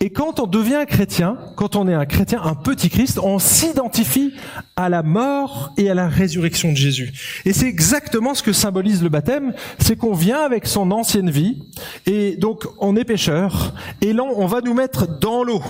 Et 0.00 0.10
quand 0.10 0.40
on 0.40 0.46
devient 0.46 0.76
un 0.76 0.84
chrétien, 0.84 1.36
quand 1.56 1.76
on 1.76 1.86
est 1.88 1.94
un 1.94 2.06
chrétien, 2.06 2.40
un 2.42 2.54
petit 2.54 2.90
Christ, 2.90 3.18
on 3.22 3.38
s'identifie 3.38 4.34
à 4.76 4.88
la 4.88 5.02
mort 5.02 5.72
et 5.76 5.90
à 5.90 5.94
la 5.94 6.08
résurrection 6.08 6.70
de 6.70 6.76
Jésus. 6.76 7.12
Et 7.44 7.52
c'est 7.52 7.66
exactement 7.66 8.34
ce 8.34 8.42
que 8.42 8.52
symbolise 8.52 9.02
le 9.02 9.08
baptême, 9.08 9.52
c'est 9.78 9.96
qu'on 9.96 10.14
vient 10.14 10.40
avec 10.40 10.66
son 10.66 10.90
ancienne 10.90 11.30
vie, 11.30 11.62
et 12.06 12.36
donc 12.36 12.66
on 12.78 12.96
est 12.96 13.04
pécheur, 13.04 13.74
et 14.00 14.12
là 14.12 14.22
on 14.24 14.46
va 14.46 14.60
nous 14.60 14.74
mettre 14.74 15.06
dans 15.06 15.44
l'eau. 15.44 15.62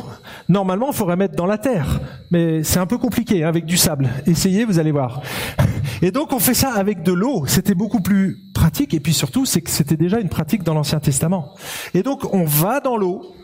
Normalement, 0.49 0.89
il 0.91 0.95
faudrait 0.95 1.17
mettre 1.17 1.35
dans 1.35 1.47
la 1.47 1.59
terre, 1.59 2.01
mais 2.31 2.42
c'est 2.63 2.79
un 2.79 2.87
peu 2.87 2.99
compliqué 2.99 3.45
hein, 3.45 3.49
avec 3.49 3.65
du 3.65 3.77
sable. 3.77 4.09
Essayez, 4.27 4.65
vous 4.65 4.79
allez 4.79 4.93
voir. 4.93 5.23
Et 6.03 6.11
donc 6.11 6.33
on 6.33 6.39
fait 6.39 6.55
ça 6.55 6.73
avec 6.73 7.03
de 7.03 7.13
l'eau. 7.13 7.45
C'était 7.47 7.75
beaucoup 7.75 8.01
plus 8.01 8.41
pratique 8.55 8.93
et 8.95 9.01
puis 9.01 9.13
surtout 9.13 9.45
c'était 9.47 9.97
déjà 9.97 10.19
une 10.19 10.29
pratique 10.29 10.63
dans 10.63 10.75
l'Ancien 10.75 11.01
Testament. 11.01 11.55
Et 11.95 12.03
donc 12.03 12.33
on 12.35 12.45
va 12.45 12.81
dans 12.81 12.97
l'eau. 12.97 13.35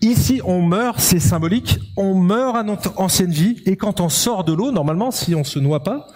Ici 0.00 0.40
on 0.44 0.62
meurt, 0.62 0.98
c'est 0.98 1.20
symbolique. 1.20 1.78
On 1.96 2.14
meurt 2.14 2.56
à 2.56 2.62
notre 2.62 2.92
ancienne 2.96 3.30
vie 3.30 3.62
et 3.66 3.76
quand 3.76 4.00
on 4.00 4.08
sort 4.08 4.44
de 4.44 4.52
l'eau, 4.52 4.72
normalement 4.72 5.10
si 5.10 5.34
on 5.34 5.44
se 5.44 5.58
noie 5.58 5.84
pas, 5.84 6.08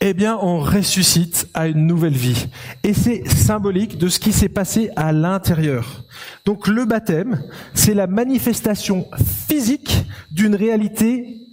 eh 0.00 0.14
bien 0.14 0.38
on 0.40 0.60
ressuscite 0.60 1.48
à 1.54 1.68
une 1.68 1.86
nouvelle 1.86 2.16
vie. 2.16 2.48
Et 2.82 2.92
c'est 2.92 3.26
symbolique 3.28 3.96
de 3.96 4.08
ce 4.08 4.18
qui 4.20 4.32
s'est 4.32 4.48
passé 4.48 4.90
à 4.96 5.12
l'intérieur. 5.12 6.04
Donc 6.44 6.68
le 6.68 6.84
baptême, 6.84 7.42
c'est 7.72 7.94
la 7.94 8.06
manifestation 8.06 9.06
physique 9.48 10.04
d'une 10.30 10.54
réalité 10.54 11.49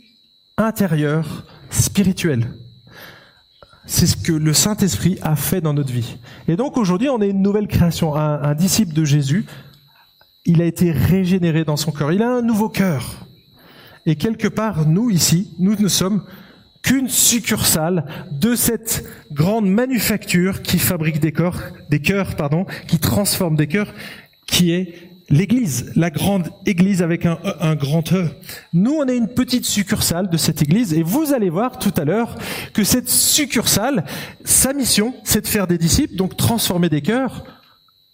intérieure, 0.57 1.45
spirituelle. 1.69 2.47
C'est 3.85 4.07
ce 4.07 4.17
que 4.17 4.33
le 4.33 4.53
Saint-Esprit 4.53 5.17
a 5.21 5.35
fait 5.35 5.61
dans 5.61 5.73
notre 5.73 5.93
vie. 5.93 6.17
Et 6.47 6.55
donc 6.55 6.77
aujourd'hui, 6.77 7.09
on 7.09 7.21
est 7.21 7.29
une 7.29 7.41
nouvelle 7.41 7.67
création. 7.67 8.15
Un, 8.15 8.53
disciple 8.55 8.93
de 8.93 9.05
Jésus, 9.05 9.45
il 10.45 10.61
a 10.61 10.65
été 10.65 10.91
régénéré 10.91 11.63
dans 11.63 11.77
son 11.77 11.91
cœur. 11.91 12.11
Il 12.11 12.21
a 12.21 12.29
un 12.29 12.41
nouveau 12.41 12.69
cœur. 12.69 13.27
Et 14.05 14.15
quelque 14.15 14.47
part, 14.47 14.87
nous 14.87 15.09
ici, 15.09 15.53
nous 15.59 15.75
ne 15.75 15.87
sommes 15.87 16.23
qu'une 16.81 17.07
succursale 17.07 18.05
de 18.31 18.55
cette 18.55 19.05
grande 19.31 19.69
manufacture 19.69 20.61
qui 20.61 20.79
fabrique 20.79 21.19
des 21.19 21.31
corps, 21.31 21.59
des 21.89 22.01
cœurs, 22.01 22.35
pardon, 22.35 22.65
qui 22.87 22.99
transforme 22.99 23.55
des 23.55 23.67
cœurs, 23.67 23.93
qui 24.47 24.71
est 24.71 25.06
l'église, 25.29 25.91
la 25.95 26.09
grande 26.09 26.49
église 26.65 27.01
avec 27.01 27.25
un, 27.25 27.37
un, 27.59 27.75
grand 27.75 28.13
E. 28.13 28.29
Nous, 28.73 28.93
on 28.93 29.07
est 29.07 29.17
une 29.17 29.27
petite 29.27 29.65
succursale 29.65 30.29
de 30.29 30.37
cette 30.37 30.61
église 30.61 30.93
et 30.93 31.03
vous 31.03 31.33
allez 31.33 31.49
voir 31.49 31.79
tout 31.79 31.93
à 31.97 32.05
l'heure 32.05 32.35
que 32.73 32.83
cette 32.83 33.09
succursale, 33.09 34.05
sa 34.43 34.73
mission, 34.73 35.13
c'est 35.23 35.41
de 35.41 35.47
faire 35.47 35.67
des 35.67 35.77
disciples, 35.77 36.15
donc 36.15 36.37
transformer 36.37 36.89
des 36.89 37.01
cœurs, 37.01 37.43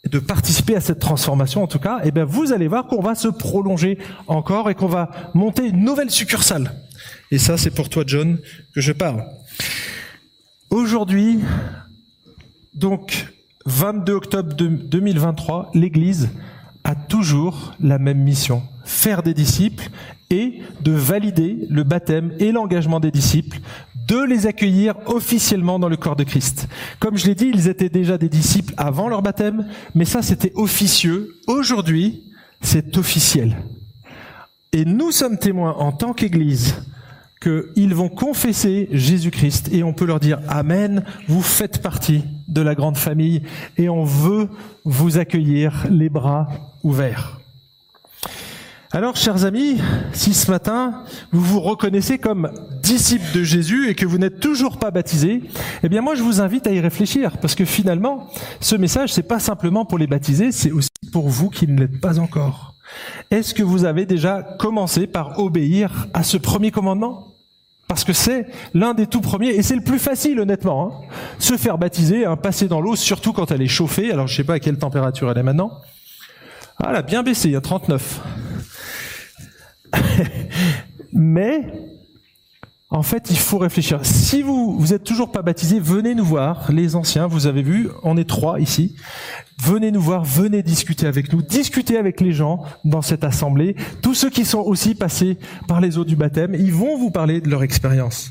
de 0.10 0.20
participer 0.20 0.76
à 0.76 0.82
cette 0.82 1.00
transformation 1.00 1.64
en 1.64 1.68
tout 1.68 1.80
cas, 1.80 2.02
et 2.04 2.12
bien 2.12 2.26
vous 2.26 2.52
allez 2.52 2.68
voir 2.68 2.88
qu'on 2.88 3.02
va 3.02 3.16
se 3.16 3.28
prolonger 3.28 3.98
encore 4.28 4.70
et 4.70 4.76
qu'on 4.76 4.88
va 4.88 5.10
monter 5.34 5.68
une 5.68 5.84
nouvelle 5.84 6.10
succursale. 6.10 6.74
Et 7.32 7.38
ça, 7.38 7.58
c'est 7.58 7.72
pour 7.72 7.90
toi, 7.90 8.04
John, 8.06 8.38
que 8.76 8.82
je 8.82 8.92
parle. 8.92 9.26
Aujourd'hui, 10.70 11.40
donc, 12.74 13.28
22 13.66 14.14
octobre 14.14 14.54
2023, 14.54 15.72
l'Église 15.74 16.30
a 16.84 16.96
toujours 16.96 17.74
la 17.80 17.98
même 17.98 18.20
mission, 18.20 18.64
faire 18.84 19.24
des 19.24 19.34
disciples 19.34 19.90
et 20.30 20.62
de 20.82 20.92
valider 20.92 21.68
le 21.70 21.84
baptême 21.84 22.34
et 22.40 22.52
l'engagement 22.52 23.00
des 23.00 23.12
disciples, 23.12 23.60
de 24.08 24.24
les 24.24 24.48
accueillir 24.48 24.96
officiellement 25.06 25.80
dans 25.80 25.90
le 25.90 25.98
corps 25.98 26.16
de 26.16 26.24
Christ. 26.24 26.68
Comme 27.00 27.18
je 27.18 27.28
l'ai 27.28 27.36
dit, 27.36 27.52
ils 27.54 27.68
étaient 27.68 27.90
déjà 27.90 28.18
des 28.18 28.30
disciples 28.30 28.74
avant 28.78 29.08
leur 29.08 29.22
baptême, 29.22 29.68
mais 29.96 30.06
ça 30.06 30.22
c'était 30.22 30.52
officieux. 30.56 31.36
Aujourd'hui, 31.48 32.24
c'est 32.62 32.98
officiel. 32.98 33.58
Et 34.72 34.86
nous 34.86 35.12
sommes 35.12 35.38
témoins 35.38 35.76
en 35.78 35.92
tant 35.92 36.14
qu'Église 36.14 36.84
qu'ils 37.44 37.94
vont 37.94 38.10
confesser 38.10 38.88
Jésus-Christ 38.92 39.70
et 39.74 39.84
on 39.84 39.94
peut 39.94 40.06
leur 40.06 40.20
dire 40.20 40.40
Amen, 40.48 41.04
vous 41.28 41.42
faites 41.42 41.82
partie 41.82 42.24
de 42.48 42.62
la 42.62 42.76
grande 42.76 42.98
famille 42.98 43.44
et 43.78 43.90
on 43.90 44.04
veut 44.04 44.50
vous 44.86 45.18
accueillir 45.18 45.86
les 45.90 46.10
bras 46.10 46.48
ouverts. 46.84 47.40
Alors, 48.96 49.16
chers 49.16 49.44
amis, 49.44 49.78
si 50.14 50.36
ce 50.36 50.52
matin 50.52 51.04
vous 51.32 51.42
vous 51.42 51.60
reconnaissez 51.60 52.20
comme 52.20 52.52
disciples 52.84 53.34
de 53.34 53.44
Jésus 53.44 53.90
et 53.90 53.96
que 53.96 54.06
vous 54.06 54.20
n'êtes 54.20 54.40
toujours 54.40 54.78
pas 54.78 54.92
baptisés, 54.92 55.42
eh 55.82 55.90
bien 55.90 56.02
moi 56.02 56.14
je 56.14 56.22
vous 56.22 56.42
invite 56.42 56.68
à 56.68 56.72
y 56.72 56.80
réfléchir 56.80 57.38
parce 57.40 57.56
que 57.56 57.66
finalement, 57.66 58.30
ce 58.60 58.76
message 58.76 59.12
c'est 59.12 59.24
pas 59.24 59.40
simplement 59.40 59.84
pour 59.84 59.98
les 59.98 60.06
baptisés, 60.06 60.52
c'est 60.52 60.72
aussi 60.72 60.90
pour 61.12 61.28
vous 61.28 61.50
qui 61.50 61.68
ne 61.68 61.80
l'êtes 61.80 62.00
pas 62.00 62.20
encore. 62.20 62.76
Est-ce 63.32 63.56
que 63.56 63.64
vous 63.64 63.86
avez 63.86 64.06
déjà 64.06 64.44
commencé 64.60 65.08
par 65.08 65.40
obéir 65.40 66.08
à 66.14 66.22
ce 66.22 66.38
premier 66.38 66.70
commandement? 66.70 67.33
Parce 67.94 68.06
que 68.06 68.14
c'est 68.14 68.48
l'un 68.74 68.96
des 68.96 69.06
tout 69.06 69.22
premiers, 69.22 69.50
et 69.50 69.62
c'est 69.62 69.76
le 69.76 69.84
plus 69.84 70.00
facile 70.00 70.40
honnêtement. 70.40 70.88
Hein. 70.88 71.16
Se 71.38 71.58
faire 71.58 71.78
baptiser, 71.78 72.26
hein, 72.26 72.36
passer 72.36 72.68
dans 72.68 72.82
l'eau, 72.82 72.96
surtout 72.96 73.34
quand 73.34 73.52
elle 73.52 73.62
est 73.62 73.68
chauffée, 73.68 74.12
alors 74.12 74.26
je 74.26 74.36
sais 74.36 74.44
pas 74.44 74.56
à 74.56 74.60
quelle 74.60 74.80
température 74.80 75.30
elle 75.30 75.38
est 75.38 75.44
maintenant. 75.44 75.80
Ah, 76.80 76.88
elle 76.90 76.96
a 76.96 77.02
bien 77.04 77.22
baissé, 77.22 77.50
il 77.50 77.52
y 77.52 77.56
a 77.56 77.62
39. 77.62 78.20
Mais 81.14 81.72
en 82.94 83.02
fait, 83.02 83.32
il 83.32 83.40
faut 83.40 83.58
réfléchir. 83.58 84.00
Si 84.04 84.44
vous 84.44 84.78
vous 84.78 84.94
êtes 84.94 85.04
toujours 85.04 85.32
pas 85.32 85.42
baptisé, 85.42 85.80
venez 85.80 86.14
nous 86.14 86.24
voir, 86.24 86.72
les 86.72 86.96
anciens. 86.96 87.26
Vous 87.26 87.48
avez 87.48 87.64
vu, 87.64 87.90
on 88.04 88.18
est 88.18 88.30
trois 88.30 88.60
ici. 88.60 88.96
Venez 89.60 89.90
nous 89.90 90.00
voir, 90.00 90.24
venez 90.24 90.62
discuter 90.62 91.08
avec 91.08 91.34
nous, 91.34 91.42
discuter 91.42 91.98
avec 91.98 92.22
les 92.22 92.34
gens 92.34 92.64
dans 92.86 93.02
cette 93.02 93.24
assemblée. 93.24 93.76
Tous 94.04 94.14
ceux 94.14 94.30
qui 94.30 94.46
sont 94.46 94.60
aussi 94.60 94.94
passés 94.94 95.40
par 95.68 95.82
les 95.82 95.98
eaux 95.98 96.06
du 96.06 96.16
baptême, 96.16 96.54
ils 96.54 96.72
vont 96.72 96.96
vous 96.96 97.10
parler 97.10 97.42
de 97.42 97.50
leur 97.50 97.64
expérience. 97.64 98.30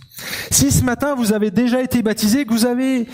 Si 0.52 0.70
ce 0.70 0.84
matin 0.84 1.16
vous 1.16 1.32
avez 1.32 1.50
déjà 1.50 1.82
été 1.82 2.00
baptisé, 2.00 2.44
que 2.44 2.52
vous 2.52 2.64
avez 2.64 3.08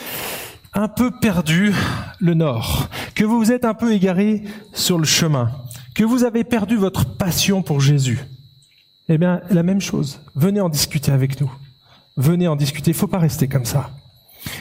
un 0.74 0.88
peu 0.88 1.10
perdu 1.10 1.72
le 2.20 2.34
nord, 2.34 2.90
que 3.14 3.24
vous 3.24 3.38
vous 3.38 3.52
êtes 3.52 3.64
un 3.64 3.74
peu 3.74 3.94
égaré 3.94 4.42
sur 4.74 4.98
le 4.98 5.06
chemin, 5.06 5.50
que 5.94 6.04
vous 6.04 6.24
avez 6.24 6.44
perdu 6.44 6.76
votre 6.76 7.06
passion 7.16 7.62
pour 7.62 7.80
Jésus, 7.80 8.18
eh 9.08 9.18
bien, 9.18 9.40
la 9.50 9.62
même 9.62 9.80
chose. 9.80 10.20
Venez 10.34 10.60
en 10.60 10.68
discuter 10.68 11.12
avec 11.12 11.40
nous. 11.40 11.50
Venez 12.16 12.48
en 12.48 12.56
discuter. 12.56 12.90
Il 12.90 12.96
faut 12.96 13.06
pas 13.06 13.18
rester 13.18 13.48
comme 13.48 13.64
ça. 13.64 13.90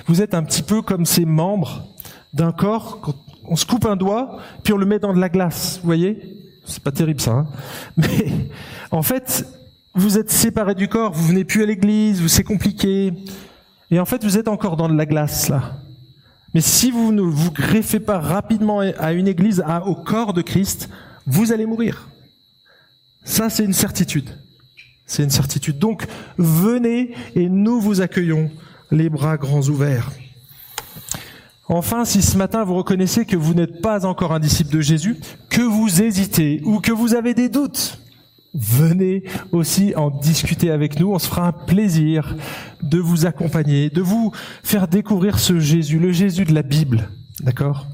Vous 0.08 0.22
êtes 0.22 0.34
un 0.34 0.44
petit 0.44 0.64
peu 0.64 0.82
comme 0.82 1.06
ces 1.06 1.26
membres 1.26 1.88
d'un 2.34 2.52
corps. 2.52 3.16
On 3.46 3.56
se 3.56 3.66
coupe 3.66 3.86
un 3.86 3.96
doigt, 3.96 4.40
puis 4.64 4.74
on 4.74 4.78
le 4.78 4.86
met 4.86 5.00
dans 5.00 5.14
de 5.14 5.20
la 5.20 5.30
glace. 5.30 5.80
Vous 5.82 5.86
voyez? 5.86 6.20
C'est 6.66 6.84
pas 6.84 6.92
terrible 6.92 7.22
ça. 7.22 7.32
Hein? 7.32 7.48
Mais 7.98 8.50
en 8.92 9.02
fait, 9.02 9.46
vous 9.96 10.18
êtes 10.18 10.32
séparés 10.32 10.76
du 10.76 10.88
corps. 10.88 11.14
Vous 11.14 11.28
venez 11.28 11.44
plus 11.44 11.64
à 11.64 11.66
l'église. 11.66 12.26
C'est 12.28 12.44
compliqué. 12.44 13.14
Et 13.90 14.00
en 14.00 14.06
fait, 14.06 14.24
vous 14.24 14.38
êtes 14.38 14.48
encore 14.48 14.78
dans 14.78 14.90
de 14.90 14.96
la 14.96 15.06
glace 15.06 15.50
là. 15.50 15.78
Mais 16.54 16.62
si 16.62 16.92
vous 16.92 17.12
ne 17.12 17.22
vous 17.22 17.52
greffez 17.52 18.00
pas 18.00 18.20
rapidement 18.20 18.80
à 18.80 19.12
une 19.12 19.28
église, 19.28 19.64
au 19.86 19.96
corps 19.96 20.34
de 20.34 20.42
Christ, 20.42 20.90
vous 21.26 21.52
allez 21.52 21.66
mourir. 21.66 22.08
Ça, 23.28 23.50
c'est 23.50 23.66
une 23.66 23.74
certitude. 23.74 24.30
C'est 25.06 25.22
une 25.22 25.30
certitude. 25.30 25.78
Donc, 25.78 26.08
venez 26.38 27.14
et 27.36 27.50
nous 27.50 27.82
vous 27.82 28.00
accueillons 28.00 28.50
les 28.90 29.10
bras 29.10 29.36
grands 29.36 29.62
ouverts. 29.68 30.12
Enfin, 31.68 32.06
si 32.06 32.22
ce 32.22 32.38
matin 32.38 32.64
vous 32.64 32.76
reconnaissez 32.76 33.26
que 33.26 33.36
vous 33.36 33.54
n'êtes 33.54 33.82
pas 33.82 34.06
encore 34.06 34.32
un 34.32 34.40
disciple 34.40 34.74
de 34.74 34.80
Jésus, 34.80 35.18
que 35.50 35.62
vous 35.62 36.02
hésitez 36.02 36.62
ou 36.64 36.80
que 36.80 36.94
vous 36.94 37.16
avez 37.16 37.34
des 37.34 37.50
doutes, 37.50 38.00
venez 38.54 39.24
aussi 39.52 39.94
en 39.98 40.10
discuter 40.10 40.72
avec 40.72 40.98
nous. 40.98 41.12
On 41.12 41.20
se 41.20 41.28
fera 41.28 41.48
un 41.48 41.52
plaisir 41.52 42.34
de 42.82 42.98
vous 42.98 43.26
accompagner, 43.26 43.90
de 43.90 44.02
vous 44.02 44.32
faire 44.64 44.88
découvrir 44.88 45.38
ce 45.38 45.60
Jésus, 45.60 46.00
le 46.00 46.14
Jésus 46.14 46.46
de 46.46 46.54
la 46.54 46.64
Bible. 46.64 47.10
D'accord? 47.42 47.88